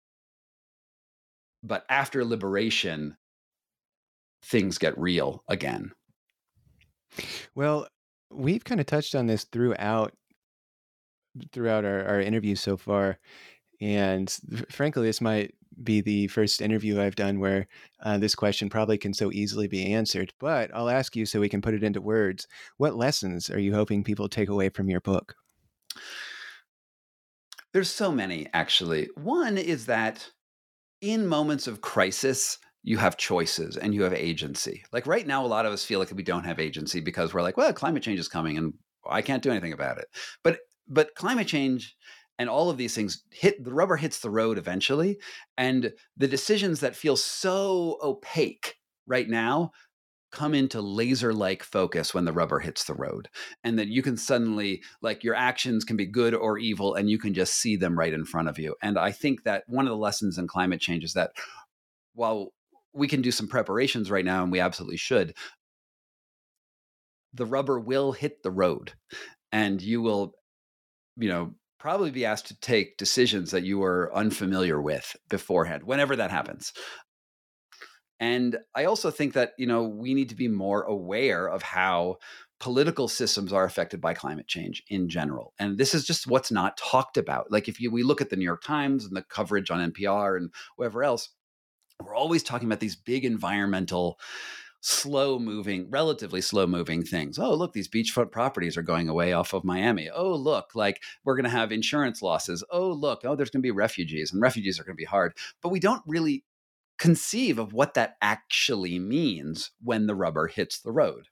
[1.63, 3.17] but after liberation,
[4.43, 5.91] things get real again.
[7.55, 7.87] Well,
[8.31, 10.13] we've kind of touched on this throughout
[11.51, 13.19] throughout our, our interview so far.
[13.79, 14.35] And
[14.69, 17.67] frankly, this might be the first interview I've done where
[18.03, 20.33] uh, this question probably can so easily be answered.
[20.39, 22.47] But I'll ask you so we can put it into words.
[22.77, 25.35] What lessons are you hoping people take away from your book?
[27.73, 29.09] There's so many, actually.
[29.15, 30.27] One is that
[31.01, 34.83] in moments of crisis, you have choices and you have agency.
[34.91, 37.41] Like right now, a lot of us feel like we don't have agency because we're
[37.41, 38.73] like, well, climate change is coming and
[39.07, 40.07] I can't do anything about it.
[40.43, 41.95] But but climate change
[42.39, 45.17] and all of these things hit the rubber hits the road eventually
[45.57, 48.75] and the decisions that feel so opaque
[49.05, 49.71] right now
[50.31, 53.29] come into laser like focus when the rubber hits the road
[53.63, 57.17] and that you can suddenly like your actions can be good or evil and you
[57.17, 59.91] can just see them right in front of you and i think that one of
[59.91, 61.31] the lessons in climate change is that
[62.13, 62.49] while
[62.93, 65.33] we can do some preparations right now and we absolutely should
[67.33, 68.93] the rubber will hit the road
[69.51, 70.33] and you will
[71.17, 76.15] you know probably be asked to take decisions that you were unfamiliar with beforehand whenever
[76.15, 76.73] that happens.
[78.19, 82.17] And i also think that you know we need to be more aware of how
[82.59, 85.53] political systems are affected by climate change in general.
[85.59, 87.51] And this is just what's not talked about.
[87.51, 90.37] Like if you we look at the new york times and the coverage on npr
[90.37, 91.29] and whoever else
[92.03, 94.19] we're always talking about these big environmental
[94.81, 97.39] slow moving, relatively slow moving things.
[97.39, 100.09] Oh, look, these beachfront properties are going away off of Miami.
[100.09, 102.63] Oh, look, like we're going to have insurance losses.
[102.71, 105.33] Oh, look, oh, there's going to be refugees and refugees are going to be hard.
[105.61, 106.43] But we don't really
[106.97, 111.27] conceive of what that actually means when the rubber hits the road.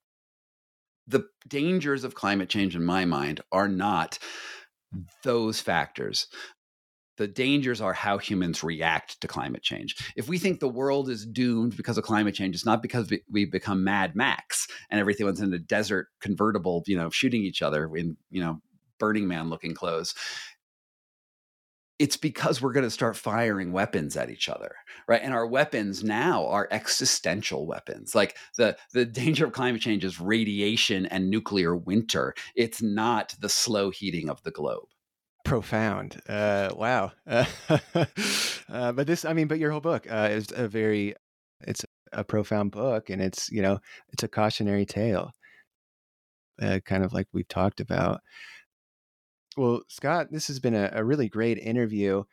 [1.07, 4.17] The dangers of climate change, in my mind, are not
[5.23, 6.27] those factors
[7.17, 9.95] the dangers are how humans react to climate change.
[10.15, 13.21] If we think the world is doomed because of climate change, it's not because we,
[13.31, 17.93] we become Mad Max and everyone's in a desert convertible, you know, shooting each other
[17.95, 18.61] in, you know,
[18.99, 20.13] Burning Man looking clothes.
[21.97, 24.75] It's because we're going to start firing weapons at each other,
[25.07, 25.21] right?
[25.23, 28.13] And our weapons now are existential weapons.
[28.13, 32.33] Like the the danger of climate change is radiation and nuclear winter.
[32.53, 34.89] It's not the slow heating of the globe
[35.45, 36.21] profound.
[36.27, 37.13] Uh, wow.
[37.25, 37.45] Uh,
[38.69, 41.15] uh, but this, I mean, but your whole book uh, is a very,
[41.61, 43.79] it's a profound book, and it's you know,
[44.11, 45.31] it's a cautionary tale,
[46.61, 48.21] uh, kind of like we've talked about.
[49.55, 52.23] Well, Scott, this has been a, a really great interview.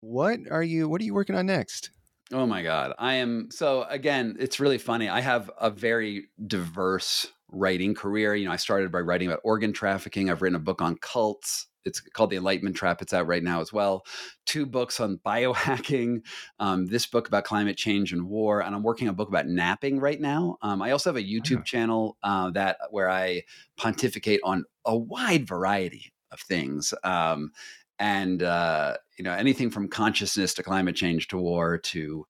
[0.00, 0.88] What are you?
[0.88, 1.90] What are you working on next?
[2.32, 2.92] Oh my God.
[2.98, 5.08] I am so again, it's really funny.
[5.08, 8.34] I have a very diverse writing career.
[8.34, 10.28] You know, I started by writing about organ trafficking.
[10.28, 11.66] I've written a book on cults.
[11.88, 13.02] It's called The Enlightenment Trap.
[13.02, 14.04] It's out right now as well.
[14.46, 16.22] Two books on biohacking,
[16.60, 19.46] um, this book about climate change and war, and I'm working on a book about
[19.46, 20.56] napping right now.
[20.62, 23.42] Um, I also have a YouTube channel uh, that where I
[23.76, 26.94] pontificate on a wide variety of things.
[27.02, 27.50] Um,
[27.98, 32.26] and uh, you know anything from consciousness to climate change to war to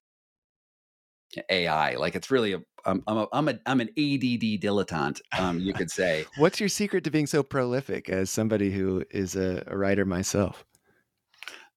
[1.51, 1.97] AI.
[1.97, 5.75] Like it's really a I'm I'm a, I'm, a, I'm an ADD dilettante, um, you
[5.75, 6.25] could say.
[6.39, 10.65] What's your secret to being so prolific as somebody who is a, a writer myself?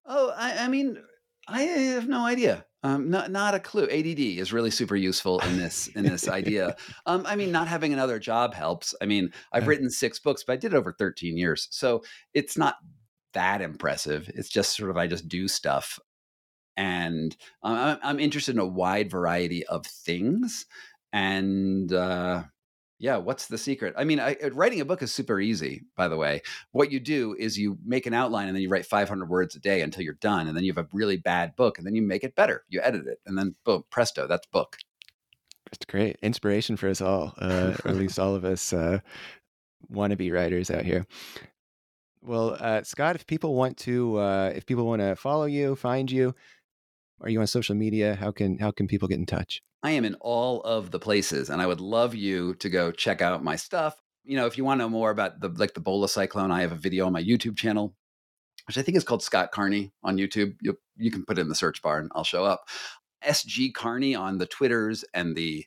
[0.06, 0.98] Oh, I, I, mean,
[1.46, 2.64] I have no idea.
[2.82, 3.84] Um, not not a clue.
[3.84, 6.76] ADD is really super useful in this in this idea.
[7.06, 8.94] Um, I mean, not having another job helps.
[9.02, 12.02] I mean, I've written six books, but I did it over 13 years, so
[12.32, 12.76] it's not
[13.34, 14.30] that impressive.
[14.34, 15.98] It's just sort of I just do stuff
[16.76, 20.66] and I'm, I'm interested in a wide variety of things.
[21.12, 22.44] And uh,
[22.98, 23.94] yeah, what's the secret?
[23.96, 26.42] I mean, I, uh, writing a book is super easy, by the way.
[26.70, 29.58] What you do is you make an outline and then you write 500 words a
[29.58, 30.46] day until you're done.
[30.46, 32.64] And then you have a really bad book and then you make it better.
[32.68, 34.76] You edit it and then boom, presto, that's book.
[35.72, 36.16] It's great.
[36.22, 39.00] Inspiration for us all, uh, or at least all of us uh,
[39.92, 41.06] wannabe writers out here.
[42.20, 46.08] Well, uh, Scott, if people want to, uh, if people want to follow you, find
[46.10, 46.34] you,
[47.20, 48.14] are you on social media?
[48.14, 49.62] How can how can people get in touch?
[49.82, 53.20] I am in all of the places, and I would love you to go check
[53.20, 54.00] out my stuff.
[54.24, 56.60] You know, if you want to know more about the like the Bhola cyclone, I
[56.60, 57.94] have a video on my YouTube channel,
[58.68, 60.56] which I think is called Scott Carney on YouTube.
[60.60, 62.68] You you can put it in the search bar, and I'll show up.
[63.24, 65.64] SG Carney on the Twitters and the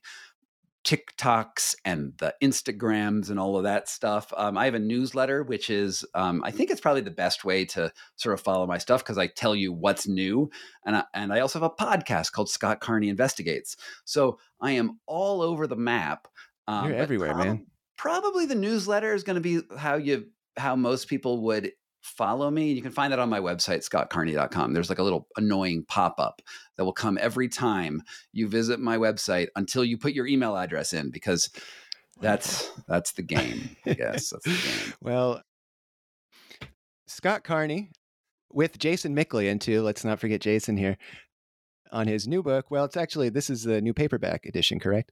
[0.86, 4.32] TikToks and the Instagrams and all of that stuff.
[4.38, 7.66] Um, I have a newsletter, which is, um, I think it's probably the best way
[7.66, 10.52] to sort of follow my stuff because I tell you what's new.
[10.86, 13.76] And I, and I also have a podcast called Scott Carney Investigates.
[14.06, 16.28] So I am all over the map.
[16.68, 17.66] Um, You're everywhere, prob- man.
[17.98, 20.28] Probably the newsletter is going to be how you
[20.58, 21.72] how most people would
[22.06, 22.72] follow me.
[22.72, 24.74] You can find that on my website, scottcarney.com.
[24.74, 26.42] There's like a little annoying pop up
[26.78, 30.94] that will come every time you visit my website until you put your email address
[30.94, 31.50] in because
[32.22, 33.76] that's that's the game.
[33.86, 34.94] yes, that's the game.
[35.02, 35.42] Well,
[37.08, 37.90] Scott Carney
[38.54, 39.82] with Jason Miklian too.
[39.82, 40.98] Let's not forget Jason here
[41.92, 42.70] on his new book.
[42.70, 45.12] Well, it's actually this is the new paperback edition, correct?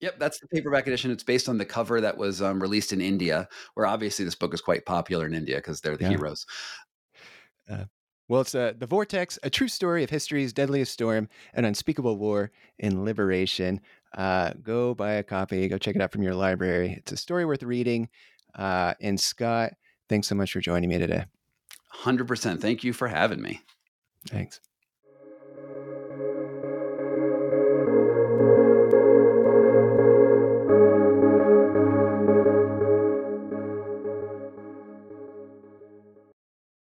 [0.00, 1.10] Yep, that's the paperback edition.
[1.10, 4.52] It's based on the cover that was um, released in India, where obviously this book
[4.52, 6.10] is quite popular in India because they're the yeah.
[6.10, 6.46] heroes.
[7.70, 7.84] Uh,
[8.28, 12.52] well, it's uh, The Vortex, a true story of history's deadliest storm, an unspeakable war
[12.78, 13.80] in liberation.
[14.16, 16.94] Uh, go buy a copy, go check it out from your library.
[16.98, 18.08] It's a story worth reading.
[18.54, 19.74] Uh, and Scott,
[20.08, 21.24] thanks so much for joining me today.
[22.02, 22.60] 100%.
[22.60, 23.60] Thank you for having me.
[24.28, 24.60] Thanks.